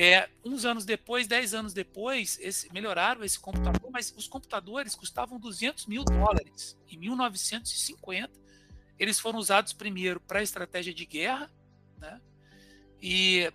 É, 0.00 0.28
uns 0.44 0.64
anos 0.64 0.84
depois, 0.84 1.26
10 1.26 1.54
anos 1.54 1.72
depois, 1.72 2.38
esse, 2.40 2.72
melhoraram 2.72 3.24
esse 3.24 3.36
computador, 3.36 3.90
mas 3.90 4.14
os 4.16 4.28
computadores 4.28 4.94
custavam 4.94 5.40
200 5.40 5.86
mil 5.86 6.04
dólares. 6.04 6.78
Em 6.88 6.96
1950, 6.96 8.30
eles 8.96 9.18
foram 9.18 9.40
usados 9.40 9.72
primeiro 9.72 10.20
para 10.20 10.40
estratégia 10.40 10.94
de 10.94 11.04
guerra, 11.04 11.50
né? 11.98 12.20
e 13.02 13.52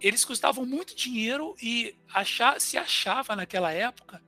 eles 0.00 0.24
custavam 0.24 0.64
muito 0.64 0.94
dinheiro 0.94 1.56
e 1.60 1.96
achar, 2.14 2.60
se 2.60 2.78
achava 2.78 3.34
naquela 3.34 3.72
época 3.72 4.22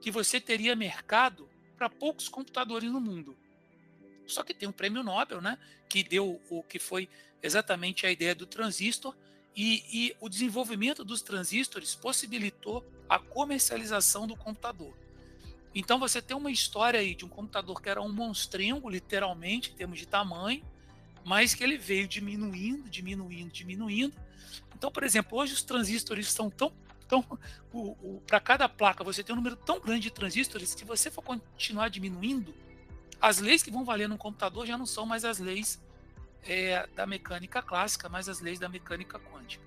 que 0.00 0.08
você 0.08 0.40
teria 0.40 0.76
mercado 0.76 1.50
para 1.76 1.90
poucos 1.90 2.28
computadores 2.28 2.92
no 2.92 3.00
mundo. 3.00 3.36
Só 4.24 4.44
que 4.44 4.54
tem 4.54 4.68
um 4.68 4.72
prêmio 4.72 5.02
Nobel, 5.02 5.40
né, 5.40 5.58
que 5.88 6.04
deu 6.04 6.40
o 6.48 6.62
que 6.62 6.78
foi 6.78 7.08
exatamente 7.42 8.06
a 8.06 8.12
ideia 8.12 8.36
do 8.36 8.46
transistor 8.46 9.16
e, 9.56 9.84
e 9.92 10.16
o 10.20 10.28
desenvolvimento 10.28 11.04
dos 11.04 11.22
transistores 11.22 11.94
possibilitou 11.94 12.84
a 13.08 13.18
comercialização 13.18 14.26
do 14.26 14.36
computador. 14.36 14.94
Então 15.74 15.98
você 15.98 16.22
tem 16.22 16.36
uma 16.36 16.50
história 16.50 17.00
aí 17.00 17.14
de 17.14 17.24
um 17.24 17.28
computador 17.28 17.80
que 17.80 17.88
era 17.88 18.00
um 18.00 18.12
monstrengo, 18.12 18.88
literalmente, 18.88 19.70
em 19.70 19.74
termos 19.74 19.98
de 19.98 20.06
tamanho, 20.06 20.64
mas 21.24 21.54
que 21.54 21.64
ele 21.64 21.76
veio 21.76 22.06
diminuindo, 22.06 22.88
diminuindo, 22.88 23.50
diminuindo. 23.50 24.16
Então, 24.74 24.90
por 24.90 25.02
exemplo, 25.02 25.38
hoje 25.38 25.54
os 25.54 25.62
transistores 25.62 26.26
estão 26.26 26.50
tão. 26.50 26.72
tão 27.08 27.24
Para 28.26 28.40
cada 28.40 28.68
placa 28.68 29.02
você 29.02 29.22
tem 29.22 29.32
um 29.32 29.36
número 29.36 29.56
tão 29.56 29.80
grande 29.80 30.02
de 30.02 30.10
transistores 30.10 30.74
que 30.74 30.80
se 30.80 30.86
você 30.86 31.10
for 31.10 31.22
continuar 31.22 31.88
diminuindo, 31.88 32.54
as 33.20 33.38
leis 33.38 33.62
que 33.62 33.70
vão 33.70 33.84
valer 33.84 34.08
no 34.08 34.18
computador 34.18 34.66
já 34.66 34.76
não 34.76 34.86
são 34.86 35.06
mais 35.06 35.24
as 35.24 35.38
leis 35.38 35.80
é, 36.46 36.86
da 36.94 37.06
mecânica 37.06 37.62
clássica, 37.62 38.08
mas 38.08 38.28
as 38.28 38.40
leis 38.40 38.58
da 38.58 38.68
mecânica 38.68 39.18
quântica. 39.18 39.64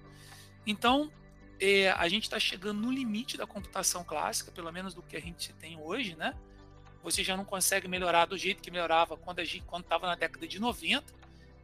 Então, 0.65 1.11
é, 1.59 1.89
a 1.91 2.07
gente 2.07 2.23
está 2.23 2.39
chegando 2.39 2.81
no 2.81 2.91
limite 2.91 3.37
da 3.37 3.47
computação 3.47 4.03
clássica, 4.03 4.51
pelo 4.51 4.71
menos 4.71 4.93
do 4.93 5.01
que 5.01 5.15
a 5.17 5.21
gente 5.21 5.53
tem 5.53 5.79
hoje, 5.79 6.15
né? 6.15 6.35
Você 7.03 7.23
já 7.23 7.37
não 7.37 7.45
consegue 7.45 7.87
melhorar 7.87 8.25
do 8.25 8.37
jeito 8.37 8.61
que 8.61 8.69
melhorava 8.69 9.17
quando 9.17 9.39
estava 9.39 10.07
na 10.07 10.15
década 10.15 10.47
de 10.47 10.59
90, 10.59 11.05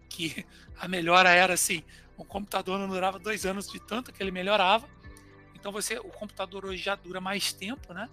que 0.09 0.45
a 0.79 0.87
melhora 0.87 1.29
era 1.29 1.53
assim, 1.53 1.83
o 2.17 2.23
computador 2.23 2.79
não 2.79 2.87
durava 2.87 3.19
dois 3.19 3.45
anos 3.45 3.67
de 3.67 3.79
tanto 3.79 4.11
que 4.11 4.21
ele 4.21 4.31
melhorava. 4.31 4.87
Então 5.53 5.71
você, 5.71 5.97
o 5.97 6.09
computador 6.09 6.65
hoje 6.65 6.81
já 6.81 6.95
dura 6.95 7.21
mais 7.21 7.53
tempo, 7.53 7.93
né? 7.93 8.09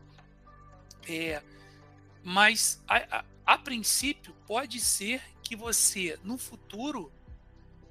É, 1.08 1.42
mas 2.22 2.82
a, 2.86 3.18
a, 3.18 3.24
a 3.46 3.58
princípio, 3.58 4.34
pode 4.46 4.80
ser 4.80 5.22
que 5.50 5.56
você, 5.56 6.16
no 6.22 6.38
futuro, 6.38 7.12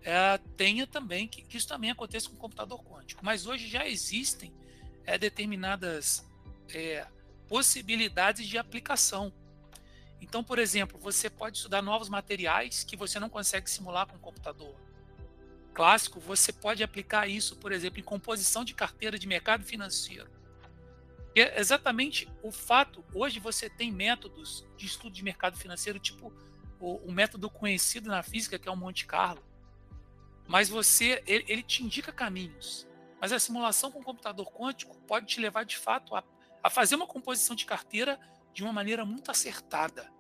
é, 0.02 0.38
tenha 0.56 0.88
também, 0.88 1.28
que, 1.28 1.42
que, 1.42 1.58
isso 1.58 1.68
também 1.68 1.92
aconteça 1.92 2.30
com 2.30 2.36
o 2.36 2.40
computador 2.40 2.82
quântico. 2.86 3.20
Mas 3.22 3.46
hoje 3.46 3.68
já 3.68 3.86
existem 3.86 4.54
é, 5.06 5.18
determinadas 5.18 6.26
é, 6.74 7.06
possibilidades 7.50 8.48
de 8.48 8.58
aplicação. 8.58 9.34
Então, 10.22 10.42
por 10.42 10.58
exemplo, 10.58 10.98
você 10.98 11.30
pode 11.30 11.58
estudar 11.58 11.82
novos 11.82 12.08
materiais 12.08 12.86
que 12.86 12.96
você 12.96 13.20
não 13.20 13.28
consegue 13.28 13.70
simular 13.70 14.08
com 14.08 14.16
o 14.16 14.20
computador 14.20 14.74
clássico. 15.74 16.18
Você 16.22 16.54
pode 16.54 16.82
aplicar 16.82 17.28
isso, 17.28 17.58
por 17.58 17.74
exemplo, 17.74 18.00
em 18.00 18.04
composição 18.04 18.64
de 18.64 18.74
carteira 18.74 19.20
de 19.20 19.28
mercado 19.28 19.66
financeiro 19.66 20.32
é 21.36 21.60
exatamente 21.60 22.28
o 22.42 22.52
fato. 22.52 23.04
Hoje 23.14 23.40
você 23.40 23.70
tem 23.70 23.92
métodos 23.92 24.66
de 24.78 24.86
estudo 24.86 25.14
de 25.14 25.24
mercado 25.24 25.58
financeiro, 25.58 26.00
tipo 26.00 26.34
o, 26.80 26.96
o 27.08 27.12
método 27.12 27.50
conhecido 27.50 28.10
na 28.10 28.24
física, 28.24 28.58
que 28.58 28.68
é 28.68 28.72
o 28.72 28.78
Monte 28.78 29.06
Carlo. 29.06 29.44
Mas 30.48 30.70
você, 30.70 31.22
ele, 31.28 31.46
ele 31.48 31.64
te 31.64 31.84
indica 31.84 32.12
caminhos. 32.12 32.88
Mas 33.22 33.32
a 33.32 33.40
simulação 33.40 33.92
com 33.92 34.02
computador 34.02 34.52
quântico 34.52 34.98
pode 35.02 35.26
te 35.28 35.40
levar 35.40 35.66
de 35.66 35.78
fato 35.78 36.16
a, 36.16 36.24
a 36.64 36.70
fazer 36.70 36.96
uma 36.96 37.06
composição 37.06 37.56
de 37.56 37.66
carteira 37.66 38.20
de 38.54 38.64
uma 38.64 38.74
maneira 38.74 39.06
muito 39.06 39.30
acertada. 39.30 40.12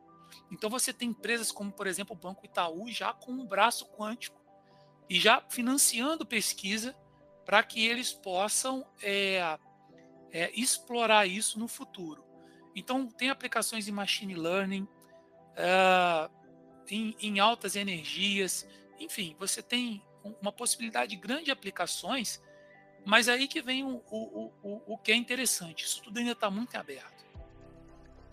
Então 0.51 0.69
você 0.69 0.93
tem 0.93 1.09
empresas 1.09 1.51
como, 1.51 1.71
por 1.71 1.87
exemplo, 1.87 2.15
o 2.15 2.19
Banco 2.19 2.45
Itaú 2.45 2.87
já 2.89 3.13
com 3.13 3.31
um 3.31 3.45
braço 3.45 3.85
quântico 3.87 4.39
e 5.09 5.19
já 5.19 5.41
financiando 5.49 6.25
pesquisa 6.25 6.95
para 7.45 7.63
que 7.63 7.85
eles 7.85 8.13
possam 8.13 8.85
é, 9.01 9.57
é, 10.31 10.51
explorar 10.53 11.25
isso 11.25 11.57
no 11.57 11.67
futuro. 11.67 12.23
Então 12.75 13.07
tem 13.07 13.29
aplicações 13.29 13.87
em 13.87 13.91
machine 13.91 14.35
learning, 14.35 14.83
uh, 14.83 16.38
em, 16.89 17.15
em 17.21 17.39
altas 17.39 17.75
energias, 17.75 18.67
enfim, 18.99 19.35
você 19.39 19.61
tem 19.61 20.01
uma 20.41 20.51
possibilidade 20.51 21.15
grande 21.15 21.45
de 21.45 21.51
aplicações, 21.51 22.41
mas 23.05 23.29
aí 23.29 23.47
que 23.47 23.61
vem 23.61 23.83
o, 23.83 24.03
o, 24.09 24.51
o, 24.61 24.93
o 24.93 24.97
que 24.97 25.11
é 25.11 25.15
interessante. 25.15 25.85
Isso 25.85 26.01
tudo 26.01 26.19
ainda 26.19 26.33
está 26.33 26.49
muito 26.49 26.75
aberto. 26.75 27.25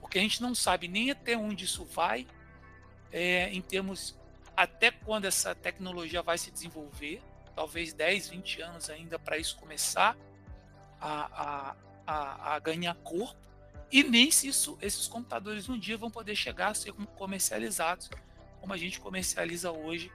Porque 0.01 0.19
a 0.19 0.23
gente 0.23 0.43
não 0.43 0.55
sabe 0.55 0.89
nem 0.89 1.11
até 1.11 1.37
onde 1.37 1.65
isso 1.65 1.85
vai, 1.85 2.27
é, 3.13 3.49
em 3.51 3.63
termos 3.63 4.17
até 4.57 4.91
quando 4.91 5.27
essa 5.27 5.55
tecnologia 5.55 6.23
vai 6.23 6.39
se 6.39 6.51
desenvolver, 6.51 7.23
talvez 7.55 7.93
10, 7.93 8.29
20 8.29 8.63
anos 8.63 8.91
ainda 8.91 9.19
para 9.19 9.37
isso 9.37 9.57
começar 9.57 10.17
a, 11.01 11.43
a, 11.43 11.77
a, 12.07 12.55
a, 12.55 12.59
ganhar 12.59 12.95
corpo, 12.97 13.37
e 13.93 14.03
nem 14.03 14.31
se 14.31 14.49
isso, 14.49 14.79
esses 14.81 15.07
computadores 15.07 15.69
um 15.69 15.79
dia 15.79 15.97
vão 15.97 16.11
poder 16.11 16.35
chegar 16.35 16.69
a 16.69 16.75
ser 16.75 16.93
comercializados, 16.93 18.09
como 18.61 18.73
a 18.73 18.77
gente 18.77 19.01
comercializa 19.01 19.71
hoje 19.71 20.11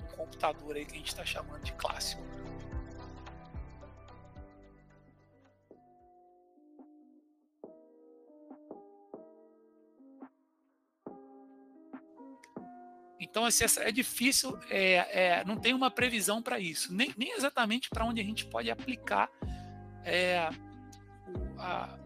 um 0.00 0.16
computador 0.16 0.76
aí 0.76 0.84
que 0.84 0.94
a 0.94 0.98
gente 0.98 1.08
está 1.08 1.24
chamando 1.24 1.62
de 1.62 1.72
clássico. 1.72 2.22
Então, 13.32 13.46
assim, 13.46 13.64
é 13.80 13.90
difícil, 13.90 14.58
é, 14.68 15.38
é, 15.38 15.44
não 15.44 15.56
tem 15.56 15.72
uma 15.72 15.90
previsão 15.90 16.42
para 16.42 16.58
isso, 16.58 16.92
nem, 16.92 17.14
nem 17.16 17.32
exatamente 17.32 17.88
para 17.88 18.04
onde 18.04 18.20
a 18.20 18.24
gente 18.24 18.44
pode 18.44 18.70
aplicar 18.70 19.30
é, 20.04 20.50
o, 21.28 21.60
a, 21.60 21.98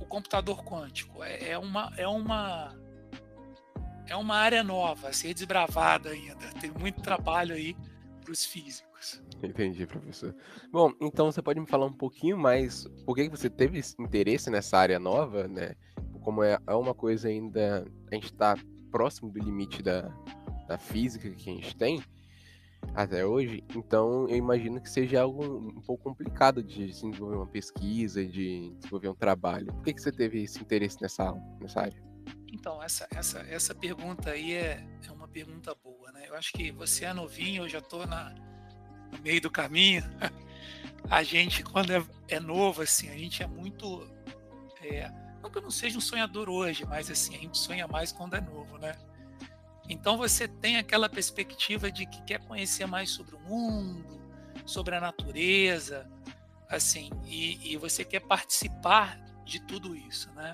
o, 0.00 0.06
computador 0.06 0.64
quântico. 0.64 1.22
É, 1.22 1.50
é, 1.50 1.58
uma, 1.58 1.92
é, 1.98 2.08
uma, 2.08 2.74
é 4.10 4.16
uma 4.16 4.34
área 4.34 4.62
nova 4.64 5.08
a 5.08 5.12
ser 5.12 5.32
desbravada 5.32 6.10
ainda. 6.10 6.48
Tem 6.60 6.70
muito 6.72 7.00
trabalho 7.00 7.54
aí 7.54 7.76
para 8.20 8.32
os 8.32 8.44
físicos. 8.44 9.22
Entendi, 9.40 9.86
professor. 9.86 10.34
Bom, 10.70 10.92
então 11.00 11.30
você 11.30 11.40
pode 11.40 11.60
me 11.60 11.66
falar 11.66 11.86
um 11.86 11.92
pouquinho 11.92 12.36
mais 12.36 12.86
por 13.06 13.14
que 13.14 13.28
você 13.28 13.48
teve 13.48 13.80
interesse 14.00 14.50
nessa 14.50 14.76
área 14.76 14.98
nova, 14.98 15.46
né? 15.46 15.74
Como 16.22 16.42
é, 16.42 16.58
é 16.66 16.74
uma 16.74 16.92
coisa 16.92 17.28
ainda. 17.28 17.86
A 18.10 18.14
gente 18.14 18.26
está 18.26 18.56
próximo 18.90 19.30
do 19.30 19.38
limite 19.38 19.80
da, 19.80 20.12
da 20.66 20.76
física 20.76 21.30
que 21.30 21.48
a 21.48 21.54
gente 21.54 21.76
tem 21.76 22.02
até 22.94 23.24
hoje, 23.24 23.62
então 23.76 24.26
eu 24.28 24.36
imagino 24.36 24.80
que 24.80 24.88
seja 24.88 25.20
algo 25.20 25.44
um 25.44 25.82
pouco 25.82 26.02
complicado 26.02 26.62
de 26.62 26.86
desenvolver 26.86 27.36
uma 27.36 27.46
pesquisa, 27.46 28.24
de 28.24 28.70
desenvolver 28.78 29.08
um 29.08 29.14
trabalho. 29.14 29.66
Por 29.66 29.84
que, 29.84 29.92
que 29.92 30.02
você 30.02 30.10
teve 30.10 30.42
esse 30.42 30.60
interesse 30.60 31.00
nessa, 31.00 31.32
nessa 31.60 31.82
área? 31.82 32.09
Então, 32.52 32.82
essa, 32.82 33.06
essa, 33.14 33.40
essa 33.40 33.74
pergunta 33.74 34.30
aí 34.30 34.54
é, 34.54 34.84
é 35.06 35.12
uma 35.12 35.28
pergunta 35.28 35.74
boa, 35.74 36.10
né? 36.12 36.24
Eu 36.28 36.34
acho 36.36 36.52
que 36.52 36.72
você 36.72 37.04
é 37.04 37.12
novinho, 37.12 37.64
eu 37.64 37.68
já 37.68 37.78
estou 37.78 38.06
no 38.06 39.18
meio 39.22 39.40
do 39.40 39.50
caminho. 39.50 40.02
A 41.08 41.22
gente, 41.22 41.62
quando 41.62 41.92
é, 41.92 42.04
é 42.28 42.38
novo, 42.38 42.82
assim, 42.82 43.08
a 43.08 43.16
gente 43.16 43.42
é 43.42 43.46
muito. 43.46 44.06
É, 44.82 45.10
não 45.42 45.50
que 45.50 45.56
eu 45.56 45.62
não 45.62 45.70
seja 45.70 45.96
um 45.96 46.00
sonhador 46.00 46.48
hoje, 46.48 46.84
mas 46.84 47.10
assim, 47.10 47.34
a 47.34 47.38
gente 47.38 47.56
sonha 47.56 47.88
mais 47.88 48.12
quando 48.12 48.34
é 48.34 48.40
novo, 48.40 48.76
né? 48.76 48.94
Então 49.88 50.18
você 50.18 50.46
tem 50.46 50.76
aquela 50.76 51.08
perspectiva 51.08 51.90
de 51.90 52.06
que 52.06 52.22
quer 52.22 52.38
conhecer 52.46 52.86
mais 52.86 53.10
sobre 53.10 53.34
o 53.34 53.40
mundo, 53.40 54.20
sobre 54.66 54.94
a 54.94 55.00
natureza, 55.00 56.08
assim, 56.68 57.10
e, 57.24 57.72
e 57.72 57.76
você 57.76 58.04
quer 58.04 58.20
participar 58.20 59.18
de 59.44 59.58
tudo 59.66 59.96
isso, 59.96 60.30
né? 60.34 60.52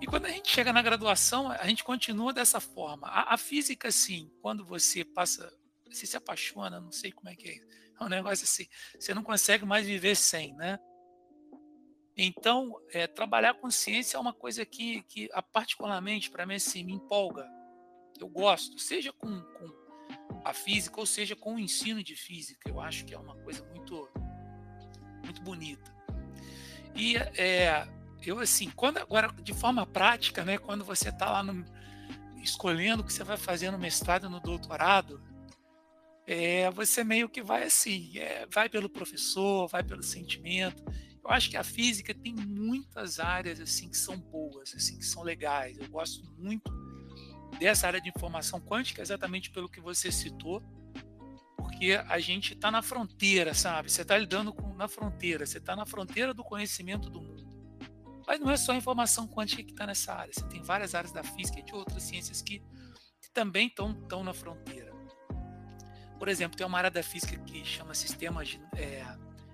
E 0.00 0.06
quando 0.06 0.26
a 0.26 0.30
gente 0.30 0.48
chega 0.50 0.72
na 0.72 0.82
graduação, 0.82 1.50
a 1.50 1.66
gente 1.66 1.82
continua 1.82 2.32
dessa 2.32 2.60
forma. 2.60 3.08
A, 3.08 3.34
a 3.34 3.36
física, 3.38 3.90
sim, 3.90 4.30
quando 4.42 4.64
você 4.64 5.04
passa, 5.04 5.50
você 5.90 6.06
se 6.06 6.16
apaixona, 6.16 6.80
não 6.80 6.92
sei 6.92 7.12
como 7.12 7.28
é 7.28 7.34
que 7.34 7.48
é. 7.48 7.76
É 7.98 8.04
um 8.04 8.08
negócio 8.08 8.44
assim, 8.44 8.66
você 8.98 9.14
não 9.14 9.22
consegue 9.22 9.64
mais 9.64 9.86
viver 9.86 10.14
sem, 10.14 10.54
né? 10.54 10.78
Então, 12.14 12.78
é, 12.92 13.06
trabalhar 13.06 13.54
com 13.54 13.70
ciência 13.70 14.16
é 14.16 14.20
uma 14.20 14.34
coisa 14.34 14.66
que, 14.66 15.02
que 15.02 15.30
particularmente, 15.52 16.30
para 16.30 16.46
mim, 16.46 16.56
assim, 16.56 16.84
me 16.84 16.92
empolga 16.92 17.46
eu 18.20 18.28
gosto, 18.28 18.78
seja 18.78 19.12
com, 19.12 19.40
com 19.40 20.42
a 20.44 20.52
física 20.52 20.98
ou 20.98 21.06
seja 21.06 21.36
com 21.36 21.54
o 21.54 21.58
ensino 21.58 22.02
de 22.02 22.14
física. 22.14 22.68
Eu 22.68 22.80
acho 22.80 23.04
que 23.04 23.14
é 23.14 23.18
uma 23.18 23.36
coisa 23.36 23.64
muito, 23.64 24.08
muito 25.24 25.42
bonita. 25.42 25.94
E 26.94 27.16
é, 27.16 27.86
eu 28.22 28.38
assim, 28.38 28.70
quando 28.70 28.98
agora 28.98 29.32
de 29.42 29.54
forma 29.54 29.86
prática, 29.86 30.44
né, 30.44 30.58
quando 30.58 30.84
você 30.84 31.08
está 31.08 31.30
lá 31.30 31.42
no, 31.42 31.64
escolhendo 32.42 33.02
o 33.02 33.04
que 33.04 33.12
você 33.12 33.24
vai 33.24 33.36
fazer 33.36 33.70
no 33.70 33.78
mestrado, 33.78 34.30
no 34.30 34.40
doutorado, 34.40 35.20
é, 36.26 36.70
você 36.70 37.04
meio 37.04 37.28
que 37.28 37.42
vai 37.42 37.64
assim, 37.64 38.18
é, 38.18 38.46
vai 38.50 38.68
pelo 38.68 38.88
professor, 38.88 39.68
vai 39.68 39.82
pelo 39.82 40.02
sentimento. 40.02 40.82
Eu 41.22 41.30
acho 41.30 41.50
que 41.50 41.56
a 41.56 41.64
física 41.64 42.14
tem 42.14 42.34
muitas 42.34 43.18
áreas 43.18 43.60
assim 43.60 43.88
que 43.88 43.96
são 43.96 44.18
boas, 44.18 44.74
assim 44.74 44.98
que 44.98 45.04
são 45.04 45.22
legais. 45.22 45.76
Eu 45.78 45.88
gosto 45.88 46.24
muito 46.38 46.72
dessa 47.58 47.86
área 47.86 48.00
de 48.00 48.08
informação 48.08 48.60
quântica, 48.60 49.02
exatamente 49.02 49.50
pelo 49.50 49.68
que 49.68 49.80
você 49.80 50.10
citou, 50.10 50.62
porque 51.56 51.92
a 52.08 52.18
gente 52.18 52.54
está 52.54 52.70
na 52.70 52.82
fronteira, 52.82 53.54
sabe? 53.54 53.90
Você 53.90 54.02
está 54.02 54.16
lidando 54.16 54.52
com, 54.52 54.74
na 54.74 54.88
fronteira, 54.88 55.44
você 55.46 55.58
está 55.58 55.74
na 55.74 55.86
fronteira 55.86 56.32
do 56.32 56.44
conhecimento 56.44 57.10
do 57.10 57.20
mundo. 57.20 57.35
Mas 58.26 58.40
não 58.40 58.50
é 58.50 58.56
só 58.56 58.72
a 58.72 58.76
informação 58.76 59.28
quântica 59.28 59.62
que 59.62 59.70
está 59.70 59.86
nessa 59.86 60.12
área, 60.12 60.32
você 60.32 60.44
tem 60.48 60.62
várias 60.62 60.94
áreas 60.94 61.12
da 61.12 61.22
física 61.22 61.60
e 61.60 61.62
de 61.62 61.74
outras 61.74 62.02
ciências 62.02 62.42
que, 62.42 62.58
que 63.20 63.30
também 63.32 63.68
estão 63.68 64.24
na 64.24 64.34
fronteira. 64.34 64.92
Por 66.18 66.28
exemplo, 66.28 66.56
tem 66.56 66.66
uma 66.66 66.78
área 66.78 66.90
da 66.90 67.02
física 67.02 67.36
que 67.44 67.64
chama 67.64 67.94
sistemas, 67.94 68.58
é, 68.74 69.04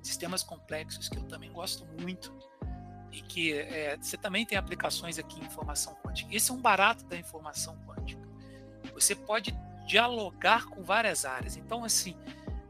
sistemas 0.03 0.43
complexos, 0.43 1.09
que 1.09 1.19
eu 1.19 1.25
também 1.25 1.53
gosto 1.53 1.85
muito, 2.01 2.33
e 3.13 3.21
que 3.21 3.53
é, 3.53 3.97
você 3.97 4.17
também 4.17 4.47
tem 4.47 4.57
aplicações 4.57 5.19
aqui 5.19 5.39
em 5.39 5.45
informação 5.45 5.95
quântica. 5.97 6.35
Esse 6.35 6.51
é 6.51 6.55
um 6.55 6.61
barato 6.61 7.05
da 7.05 7.17
informação 7.17 7.77
quântica. 7.85 8.23
Você 8.95 9.15
pode 9.15 9.53
dialogar 9.87 10.67
com 10.67 10.83
várias 10.83 11.25
áreas. 11.25 11.57
Então, 11.57 11.85
assim, 11.85 12.17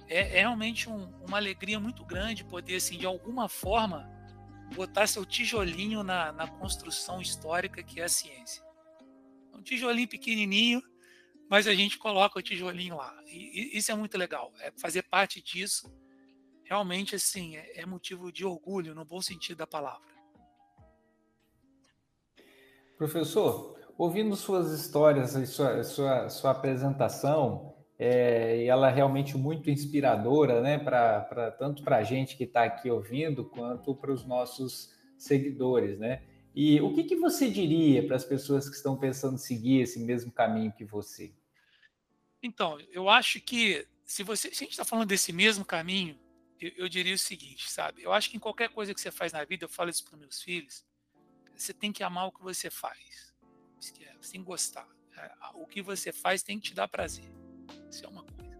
é, 0.09 0.39
é 0.39 0.41
realmente 0.41 0.89
um, 0.89 1.11
uma 1.27 1.37
alegria 1.37 1.79
muito 1.79 2.05
grande 2.05 2.45
poder, 2.45 2.77
assim, 2.77 2.99
de 2.99 3.07
alguma 3.07 3.49
forma, 3.49 4.11
botar 4.73 5.07
seu 5.07 5.25
tijolinho 5.25 6.03
na, 6.03 6.33
na 6.33 6.49
construção 6.49 7.21
histórica 7.21 7.83
que 7.83 8.01
é 8.01 8.05
a 8.05 8.09
ciência. 8.09 8.63
Um 9.55 9.63
tijolinho 9.63 10.09
pequenininho, 10.09 10.83
mas 11.49 11.67
a 11.67 11.75
gente 11.75 11.99
coloca 11.99 12.39
o 12.39 12.43
tijolinho 12.43 12.97
lá. 12.97 13.15
E, 13.27 13.75
e 13.75 13.79
isso 13.79 13.93
é 13.93 13.95
muito 13.95 14.17
legal. 14.17 14.53
É 14.61 14.73
fazer 14.77 15.03
parte 15.03 15.41
disso 15.41 15.93
realmente 16.65 17.15
assim 17.15 17.57
é, 17.57 17.81
é 17.81 17.87
motivo 17.87 18.33
de 18.33 18.45
orgulho 18.45 18.95
no 18.95 19.05
bom 19.05 19.21
sentido 19.21 19.59
da 19.59 19.67
palavra. 19.67 20.11
Professor, 22.97 23.79
ouvindo 23.99 24.35
suas 24.37 24.73
histórias 24.73 25.35
e 25.35 25.47
sua, 25.47 25.85
sua, 25.85 26.29
sua 26.29 26.51
apresentação, 26.53 27.72
é, 28.03 28.65
ela 28.67 28.91
é 28.91 28.93
realmente 28.93 29.37
muito 29.37 29.71
inspiradora, 29.71 30.61
né, 30.61 30.77
pra, 30.77 31.53
tanto 31.57 31.85
para 31.85 31.99
a 31.99 32.03
gente 32.03 32.37
que 32.37 32.43
está 32.43 32.65
aqui 32.65 32.91
ouvindo, 32.91 33.45
quanto 33.45 33.95
para 33.95 34.13
os 34.13 34.27
nossos 34.27 34.93
seguidores, 35.17 36.01
né? 36.01 36.21
E 36.53 36.81
o 36.81 36.93
que, 36.93 37.05
que 37.05 37.15
você 37.15 37.49
diria 37.49 38.05
para 38.05 38.17
as 38.17 38.25
pessoas 38.25 38.69
que 38.69 38.75
estão 38.75 38.97
pensando 38.97 39.37
em 39.37 39.39
seguir 39.39 39.83
esse 39.83 40.01
mesmo 40.01 40.33
caminho 40.33 40.73
que 40.73 40.85
você? 40.85 41.33
Então, 42.43 42.77
eu 42.91 43.09
acho 43.09 43.41
que 43.41 43.87
se 44.05 44.25
você, 44.25 44.53
se 44.53 44.65
a 44.65 44.67
gente 44.67 44.73
está 44.73 44.85
falando 44.85 45.07
desse 45.07 45.33
mesmo 45.33 45.65
caminho, 45.65 46.19
eu, 46.61 46.73
eu, 46.79 46.89
diria 46.89 47.15
o 47.15 47.19
seguinte, 47.19 47.71
sabe? 47.71 48.03
Eu 48.03 48.13
acho 48.13 48.29
que 48.29 48.37
em 48.37 48.41
qualquer 48.41 48.69
coisa 48.71 48.93
que 48.93 49.01
você 49.01 49.13
faz 49.13 49.33
na 49.33 49.45
vida, 49.45 49.65
eu 49.65 49.69
falo 49.69 49.91
isso 49.91 50.05
para 50.05 50.19
meus 50.19 50.43
filhos, 50.43 50.85
você 51.57 51.73
tem 51.73 51.93
que 51.93 52.03
amar 52.03 52.27
o 52.27 52.33
que 52.33 52.43
você 52.43 52.69
faz. 52.69 53.33
Você 53.81 53.93
tem 53.93 54.41
que 54.41 54.47
gostar. 54.47 54.89
É, 55.17 55.31
o 55.55 55.67
que 55.69 55.81
você 55.81 56.13
faz 56.13 56.43
tem 56.43 56.59
que 56.59 56.71
te 56.71 56.75
dar 56.75 56.89
prazer. 56.89 57.42
Isso 57.93 58.07
é 58.07 58.09
uma 58.09 58.25
coisa. 58.25 58.59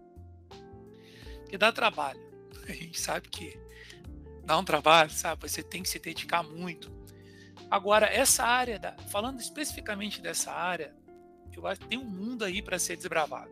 Que 1.49 1.57
dá 1.57 1.71
trabalho. 1.71 2.21
A 2.69 2.71
gente 2.71 2.99
sabe 2.99 3.27
que 3.27 3.59
dá 4.45 4.57
um 4.57 4.63
trabalho, 4.63 5.09
sabe? 5.09 5.49
Você 5.49 5.63
tem 5.63 5.81
que 5.81 5.89
se 5.89 5.99
dedicar 5.99 6.43
muito. 6.43 6.91
Agora, 7.69 8.05
essa 8.05 8.43
área, 8.43 8.77
da, 8.77 8.95
falando 9.09 9.39
especificamente 9.41 10.21
dessa 10.21 10.51
área, 10.51 10.95
eu 11.51 11.65
acho 11.65 11.81
que 11.81 11.87
tem 11.87 11.97
um 11.97 12.05
mundo 12.05 12.45
aí 12.45 12.61
para 12.61 12.77
ser 12.77 12.95
desbravado. 12.95 13.51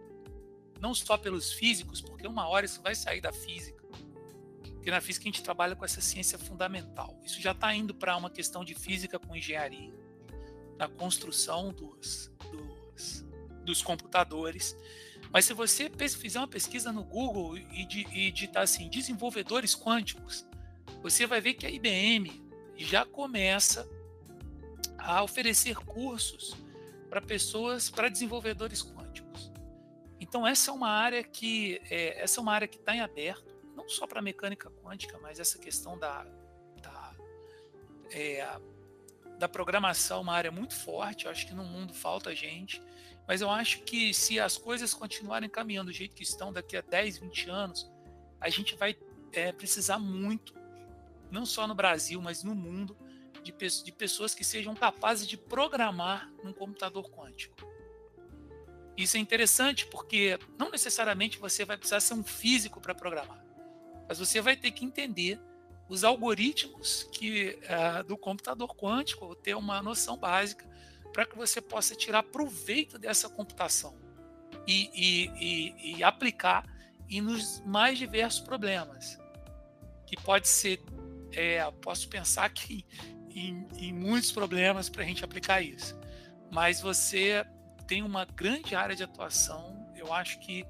Não 0.79 0.93
só 0.93 1.17
pelos 1.17 1.53
físicos, 1.53 2.01
porque 2.01 2.27
uma 2.27 2.47
hora 2.47 2.65
isso 2.65 2.81
vai 2.81 2.93
sair 2.95 3.21
da 3.21 3.31
física. 3.31 3.81
porque 4.73 4.91
na 4.91 5.01
física 5.01 5.23
a 5.23 5.31
gente 5.31 5.43
trabalha 5.43 5.75
com 5.75 5.85
essa 5.85 6.01
ciência 6.01 6.37
fundamental. 6.37 7.19
Isso 7.23 7.41
já 7.41 7.51
está 7.51 7.73
indo 7.73 7.93
para 7.93 8.15
uma 8.15 8.29
questão 8.29 8.63
de 8.63 8.75
física 8.75 9.19
com 9.19 9.35
engenharia, 9.35 9.93
na 10.77 10.87
construção 10.87 11.71
dos, 11.71 12.31
dos, 12.51 13.25
dos 13.63 13.81
computadores. 13.81 14.75
Mas 15.31 15.45
se 15.45 15.53
você 15.53 15.89
fizer 16.09 16.39
uma 16.39 16.47
pesquisa 16.47 16.91
no 16.91 17.03
Google 17.03 17.57
e, 17.57 17.85
digitar 17.85 18.63
assim, 18.63 18.89
desenvolvedores 18.89 19.75
quânticos, 19.75 20.45
você 21.01 21.25
vai 21.25 21.39
ver 21.39 21.53
que 21.53 21.65
a 21.65 21.69
IBM 21.69 22.41
já 22.75 23.05
começa 23.05 23.87
a 24.97 25.23
oferecer 25.23 25.75
cursos 25.77 26.55
para 27.09 27.21
pessoas, 27.21 27.89
para 27.89 28.09
desenvolvedores 28.09 28.83
quânticos. 28.83 29.51
Então 30.19 30.45
essa 30.45 30.69
é 30.69 30.73
uma 30.73 30.89
área 30.89 31.23
que 31.23 31.81
é, 31.89 32.21
essa 32.21 32.39
é 32.39 32.41
uma 32.41 32.53
área 32.53 32.67
que 32.67 32.77
está 32.77 32.95
em 32.95 33.01
aberto 33.01 33.51
não 33.75 33.87
só 33.89 34.05
para 34.05 34.21
mecânica 34.21 34.69
quântica, 34.69 35.17
mas 35.21 35.39
essa 35.39 35.57
questão 35.57 35.97
da, 35.97 36.23
da, 36.81 37.15
é, 38.11 38.47
da 39.41 39.49
programação, 39.49 40.21
uma 40.21 40.33
área 40.33 40.51
muito 40.51 40.73
forte. 40.75 41.25
Eu 41.25 41.31
acho 41.31 41.45
que 41.45 41.53
no 41.53 41.65
mundo 41.65 41.93
falta 41.93 42.33
gente, 42.33 42.81
mas 43.27 43.41
eu 43.41 43.49
acho 43.49 43.81
que 43.81 44.13
se 44.13 44.39
as 44.39 44.57
coisas 44.57 44.93
continuarem 44.93 45.49
caminhando 45.49 45.91
do 45.91 45.93
jeito 45.93 46.15
que 46.15 46.23
estão 46.23 46.53
daqui 46.53 46.77
a 46.77 46.81
10, 46.81 47.17
20 47.17 47.49
anos, 47.49 47.91
a 48.39 48.49
gente 48.49 48.75
vai 48.75 48.95
é, 49.33 49.51
precisar 49.51 49.99
muito, 49.99 50.53
não 51.29 51.45
só 51.45 51.67
no 51.67 51.75
Brasil, 51.75 52.21
mas 52.21 52.43
no 52.43 52.55
mundo, 52.55 52.97
de, 53.43 53.51
de 53.51 53.91
pessoas 53.91 54.33
que 54.33 54.43
sejam 54.43 54.75
capazes 54.75 55.27
de 55.27 55.35
programar 55.35 56.31
num 56.43 56.53
computador 56.53 57.09
quântico. 57.09 57.55
Isso 58.95 59.17
é 59.17 59.19
interessante 59.19 59.87
porque 59.87 60.37
não 60.57 60.69
necessariamente 60.69 61.39
você 61.39 61.65
vai 61.65 61.77
precisar 61.77 61.99
ser 61.99 62.13
um 62.13 62.23
físico 62.23 62.79
para 62.79 62.93
programar 62.93 63.41
mas 64.11 64.19
você 64.19 64.41
vai 64.41 64.57
ter 64.57 64.71
que 64.71 64.83
entender 64.83 65.39
os 65.91 66.05
algoritmos 66.05 67.03
que 67.11 67.59
uh, 67.65 68.01
do 68.05 68.17
computador 68.17 68.73
quântico, 68.73 69.35
ter 69.35 69.57
uma 69.57 69.81
noção 69.81 70.15
básica 70.15 70.65
para 71.11 71.25
que 71.25 71.35
você 71.35 71.59
possa 71.59 71.93
tirar 71.93 72.23
proveito 72.23 72.97
dessa 72.97 73.27
computação 73.27 73.93
e, 74.65 74.89
e, 74.95 75.25
e, 75.35 75.95
e 75.97 76.03
aplicar 76.03 76.65
e 77.09 77.19
nos 77.19 77.59
mais 77.65 77.97
diversos 77.97 78.39
problemas. 78.39 79.19
Que 80.07 80.15
pode 80.15 80.47
ser, 80.47 80.81
é, 81.33 81.69
posso 81.81 82.07
pensar 82.07 82.49
que 82.51 82.85
em, 83.29 83.67
em 83.75 83.91
muitos 83.91 84.31
problemas 84.31 84.87
para 84.87 85.03
a 85.03 85.05
gente 85.05 85.25
aplicar 85.25 85.61
isso. 85.61 85.99
Mas 86.49 86.79
você 86.79 87.45
tem 87.85 88.01
uma 88.01 88.23
grande 88.23 88.75
área 88.75 88.95
de 88.95 89.03
atuação, 89.03 89.91
eu 89.97 90.13
acho 90.13 90.39
que, 90.39 90.65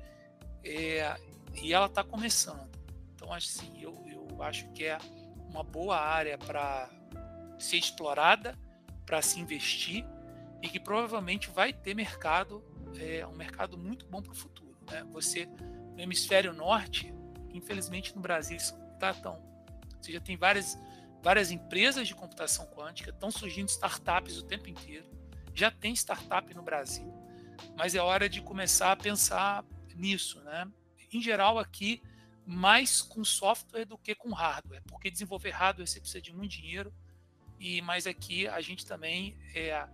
é, 0.64 1.16
e 1.62 1.72
ela 1.74 1.86
está 1.86 2.04
começando. 2.04 2.72
Então, 3.14 3.32
assim, 3.32 3.80
eu, 3.80 4.04
eu 4.42 4.46
acho 4.46 4.68
que 4.70 4.86
é 4.86 4.98
uma 5.50 5.64
boa 5.64 6.00
área 6.00 6.36
para 6.36 6.90
ser 7.60 7.78
explorada, 7.78 8.58
para 9.06 9.22
se 9.22 9.40
investir 9.40 10.04
e 10.64 10.68
que 10.68 10.80
provavelmente 10.80 11.50
vai 11.50 11.72
ter 11.72 11.94
mercado, 11.94 12.64
é, 12.98 13.26
um 13.28 13.36
mercado 13.36 13.78
muito 13.78 14.08
bom 14.08 14.22
para 14.22 14.32
o 14.32 14.36
futuro. 14.36 14.76
Né? 14.90 15.06
Você, 15.12 15.46
no 15.46 16.00
hemisfério 16.00 16.54
norte, 16.54 17.14
infelizmente 17.54 18.16
no 18.16 18.22
Brasil 18.22 18.58
isso 18.58 18.76
não 18.78 18.94
está 18.94 19.14
tão. 19.14 19.40
Você 20.02 20.12
já 20.12 20.20
tem 20.20 20.36
várias, 20.36 20.76
várias 21.22 21.52
empresas 21.52 22.08
de 22.08 22.16
computação 22.16 22.66
quântica, 22.66 23.12
estão 23.12 23.30
surgindo 23.30 23.70
startups 23.70 24.38
o 24.38 24.44
tempo 24.44 24.68
inteiro, 24.70 25.06
já 25.54 25.70
tem 25.70 25.94
startup 25.94 26.52
no 26.56 26.64
Brasil, 26.64 27.14
mas 27.78 27.94
é 27.94 28.02
hora 28.02 28.28
de 28.28 28.42
começar 28.42 28.92
a 28.92 28.96
pensar 28.96 29.64
nisso. 29.96 30.42
Né? 30.42 30.68
Em 31.14 31.22
geral, 31.22 31.60
aqui 31.60 32.02
mais 32.52 33.02
com 33.02 33.24
software 33.24 33.86
do 33.86 33.98
que 33.98 34.14
com 34.14 34.34
hardware, 34.34 34.84
porque 34.86 35.10
desenvolver 35.10 35.52
hardware 35.52 35.88
você 35.88 36.00
precisa 36.00 36.22
de 36.22 36.34
muito 36.34 36.52
dinheiro, 36.52 36.94
e 37.60 37.82
mas 37.82 38.06
aqui 38.06 38.48
a 38.48 38.60
gente 38.60 38.86
também 38.86 39.38
é, 39.56 39.88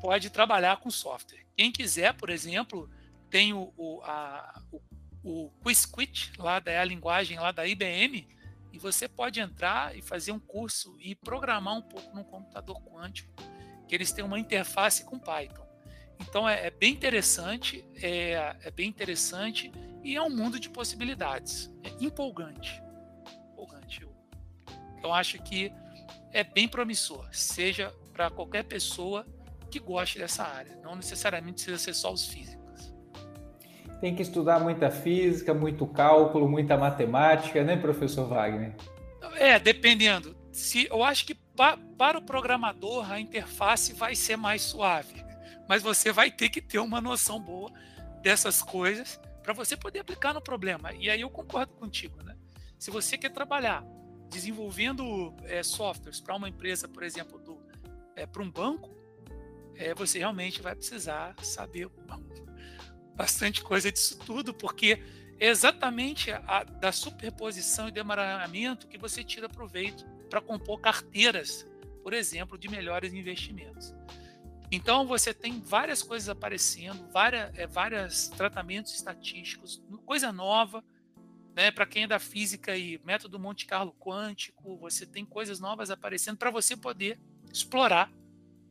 pode 0.00 0.28
trabalhar 0.28 0.76
com 0.76 0.90
software. 0.90 1.46
Quem 1.56 1.72
quiser, 1.72 2.12
por 2.14 2.28
exemplo, 2.28 2.90
tem 3.30 3.54
o, 3.54 3.72
o, 3.76 4.02
a, 4.02 4.62
o, 4.70 4.80
o 5.22 5.50
Quizquit, 5.64 6.32
lá 6.38 6.60
da 6.60 6.70
é 6.70 6.78
a 6.78 6.84
linguagem 6.84 7.38
lá 7.38 7.50
da 7.50 7.66
IBM, 7.66 8.28
e 8.72 8.78
você 8.78 9.08
pode 9.08 9.40
entrar 9.40 9.96
e 9.96 10.02
fazer 10.02 10.32
um 10.32 10.38
curso 10.38 10.96
e 11.00 11.14
programar 11.14 11.74
um 11.74 11.82
pouco 11.82 12.14
num 12.14 12.24
computador 12.24 12.80
quântico, 12.82 13.32
que 13.88 13.94
eles 13.94 14.12
têm 14.12 14.24
uma 14.24 14.38
interface 14.38 15.04
com 15.04 15.18
Python. 15.18 15.66
Então 16.20 16.46
é, 16.48 16.66
é 16.66 16.70
bem 16.70 16.92
interessante, 16.92 17.84
é, 17.96 18.56
é 18.62 18.70
bem 18.70 18.88
interessante 18.88 19.72
e 20.02 20.16
é 20.16 20.22
um 20.22 20.30
mundo 20.30 20.58
de 20.58 20.70
possibilidades. 20.70 21.70
É 21.82 21.90
empolgante. 22.04 22.82
Empolgante. 23.52 24.06
Eu 25.02 25.12
acho 25.12 25.38
que 25.42 25.72
é 26.32 26.44
bem 26.44 26.68
promissor, 26.68 27.26
seja 27.32 27.92
para 28.12 28.30
qualquer 28.30 28.64
pessoa 28.64 29.26
que 29.70 29.78
goste 29.78 30.18
dessa 30.18 30.44
área. 30.44 30.78
Não 30.82 30.96
necessariamente 30.96 31.64
precisa 31.64 31.78
ser 31.78 31.94
só 31.94 32.12
os 32.12 32.26
físicos. 32.26 32.92
Tem 34.00 34.14
que 34.14 34.22
estudar 34.22 34.60
muita 34.60 34.90
física, 34.90 35.52
muito 35.52 35.86
cálculo, 35.86 36.48
muita 36.48 36.76
matemática, 36.76 37.64
né, 37.64 37.76
professor 37.76 38.28
Wagner? 38.28 38.74
É, 39.34 39.58
dependendo. 39.58 40.36
Se 40.52 40.86
eu 40.86 41.02
acho 41.02 41.26
que 41.26 41.34
pa, 41.34 41.78
para 41.96 42.18
o 42.18 42.22
programador 42.22 43.10
a 43.10 43.20
interface 43.20 43.92
vai 43.92 44.14
ser 44.14 44.36
mais 44.36 44.62
suave, 44.62 45.24
mas 45.68 45.82
você 45.82 46.12
vai 46.12 46.30
ter 46.30 46.48
que 46.48 46.60
ter 46.60 46.78
uma 46.78 47.00
noção 47.00 47.40
boa 47.40 47.70
dessas 48.22 48.62
coisas 48.62 49.20
para 49.48 49.54
você 49.54 49.78
poder 49.78 50.00
aplicar 50.00 50.34
no 50.34 50.42
problema. 50.42 50.92
E 50.92 51.08
aí 51.08 51.22
eu 51.22 51.30
concordo 51.30 51.72
contigo, 51.72 52.22
né? 52.22 52.36
Se 52.78 52.90
você 52.90 53.16
quer 53.16 53.30
trabalhar 53.30 53.82
desenvolvendo 54.28 55.34
é, 55.44 55.62
softwares 55.62 56.20
para 56.20 56.36
uma 56.36 56.50
empresa, 56.50 56.86
por 56.86 57.02
exemplo, 57.02 57.38
do, 57.38 57.58
é, 58.14 58.26
para 58.26 58.42
um 58.42 58.50
banco, 58.50 58.94
é, 59.74 59.94
você 59.94 60.18
realmente 60.18 60.60
vai 60.60 60.74
precisar 60.74 61.34
saber 61.42 61.88
bastante 63.16 63.62
coisa 63.62 63.90
disso 63.90 64.18
tudo, 64.18 64.52
porque 64.52 65.02
é 65.40 65.48
exatamente 65.48 66.30
a, 66.30 66.64
da 66.64 66.92
superposição 66.92 67.88
e 67.88 67.90
demaranhamento 67.90 68.86
que 68.86 68.98
você 68.98 69.24
tira 69.24 69.48
proveito 69.48 70.04
para 70.28 70.42
compor 70.42 70.78
carteiras, 70.78 71.66
por 72.02 72.12
exemplo, 72.12 72.58
de 72.58 72.68
melhores 72.68 73.14
investimentos. 73.14 73.94
Então 74.70 75.06
você 75.06 75.32
tem 75.32 75.60
várias 75.60 76.02
coisas 76.02 76.28
aparecendo, 76.28 77.10
várias, 77.10 77.56
é, 77.58 77.66
vários 77.66 78.28
tratamentos 78.28 78.94
estatísticos, 78.94 79.82
coisa 80.04 80.30
nova, 80.30 80.84
né? 81.54 81.70
Para 81.70 81.86
quem 81.86 82.04
é 82.04 82.06
da 82.06 82.18
física 82.18 82.76
e 82.76 83.00
método 83.02 83.38
Monte 83.38 83.64
Carlo 83.64 83.94
quântico, 83.98 84.76
você 84.76 85.06
tem 85.06 85.24
coisas 85.24 85.58
novas 85.58 85.90
aparecendo 85.90 86.36
para 86.36 86.50
você 86.50 86.76
poder 86.76 87.18
explorar 87.50 88.12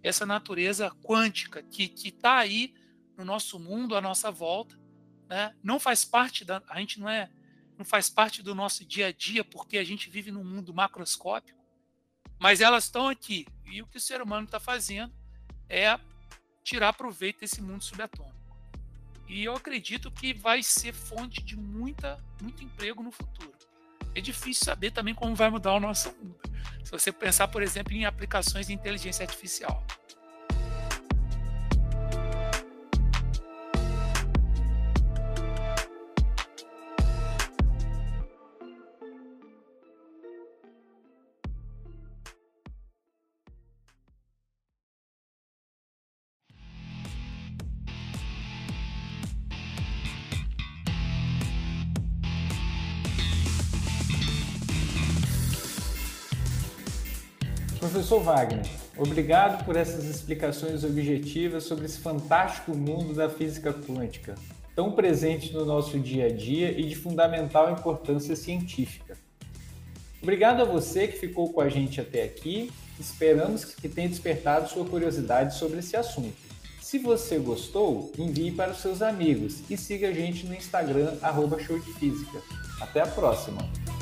essa 0.03 0.25
natureza 0.25 0.91
quântica 1.03 1.63
que 1.63 1.91
está 2.05 2.37
aí 2.37 2.75
no 3.17 3.25
nosso 3.25 3.59
mundo, 3.59 3.95
à 3.95 4.01
nossa 4.01 4.29
volta, 4.29 4.79
né? 5.27 5.55
Não 5.63 5.79
faz 5.79 6.05
parte 6.05 6.45
da, 6.45 6.61
a 6.69 6.79
gente 6.79 6.99
não 6.99 7.09
é, 7.09 7.27
não 7.75 7.83
faz 7.83 8.07
parte 8.07 8.43
do 8.43 8.53
nosso 8.53 8.85
dia 8.85 9.07
a 9.07 9.11
dia 9.11 9.43
porque 9.43 9.79
a 9.79 9.83
gente 9.83 10.11
vive 10.11 10.31
num 10.31 10.43
mundo 10.43 10.71
macroscópico, 10.75 11.59
mas 12.37 12.61
elas 12.61 12.83
estão 12.83 13.07
aqui 13.07 13.47
e 13.65 13.81
o 13.81 13.87
que 13.87 13.97
o 13.97 14.01
ser 14.01 14.21
humano 14.21 14.45
está 14.45 14.59
fazendo 14.59 15.11
é 15.69 15.99
tirar 16.63 16.93
proveito 16.93 17.39
desse 17.41 17.61
mundo 17.61 17.83
subatômico. 17.83 18.35
E 19.27 19.43
eu 19.43 19.55
acredito 19.55 20.09
que 20.09 20.33
vai 20.33 20.63
ser 20.63 20.93
fonte 20.93 21.43
de 21.43 21.57
muita, 21.57 22.17
muito 22.41 22.63
emprego 22.63 23.03
no 23.03 23.11
futuro. 23.11 23.53
É 24.15 24.21
difícil 24.21 24.65
saber 24.65 24.91
também 24.91 25.13
como 25.13 25.35
vai 25.35 25.49
mudar 25.49 25.73
o 25.73 25.79
nosso 25.79 26.09
mundo. 26.17 26.39
Se 26.83 26.91
você 26.91 27.11
pensar, 27.11 27.47
por 27.49 27.61
exemplo, 27.61 27.93
em 27.93 28.05
aplicações 28.05 28.67
de 28.67 28.73
inteligência 28.73 29.23
artificial. 29.23 29.85
Professor 58.07 58.23
Wagner, 58.23 58.65
obrigado 58.95 59.65
por 59.65 59.75
essas 59.75 60.05
explicações 60.05 60.85
objetivas 60.85 61.65
sobre 61.65 61.87
esse 61.87 61.99
fantástico 61.99 62.73
mundo 62.73 63.13
da 63.13 63.29
física 63.29 63.73
quântica, 63.73 64.35
tão 64.73 64.93
presente 64.93 65.51
no 65.51 65.65
nosso 65.65 65.99
dia 65.99 66.27
a 66.27 66.29
dia 66.29 66.71
e 66.71 66.87
de 66.87 66.95
fundamental 66.95 67.69
importância 67.69 68.33
científica. 68.33 69.17
Obrigado 70.23 70.61
a 70.61 70.63
você 70.63 71.09
que 71.09 71.19
ficou 71.19 71.51
com 71.51 71.59
a 71.59 71.67
gente 71.67 71.99
até 71.99 72.23
aqui. 72.23 72.71
Esperamos 72.97 73.65
que 73.65 73.89
tenha 73.89 74.07
despertado 74.07 74.69
sua 74.69 74.85
curiosidade 74.85 75.57
sobre 75.57 75.79
esse 75.79 75.97
assunto. 75.97 76.37
Se 76.79 76.97
você 76.99 77.37
gostou, 77.37 78.13
envie 78.17 78.51
para 78.53 78.71
os 78.71 78.77
seus 78.77 79.01
amigos 79.01 79.69
e 79.69 79.75
siga 79.75 80.07
a 80.07 80.13
gente 80.13 80.45
no 80.45 80.55
Instagram, 80.55 81.17
arroba. 81.21 81.57
Até 82.79 83.01
a 83.01 83.07
próxima! 83.07 83.96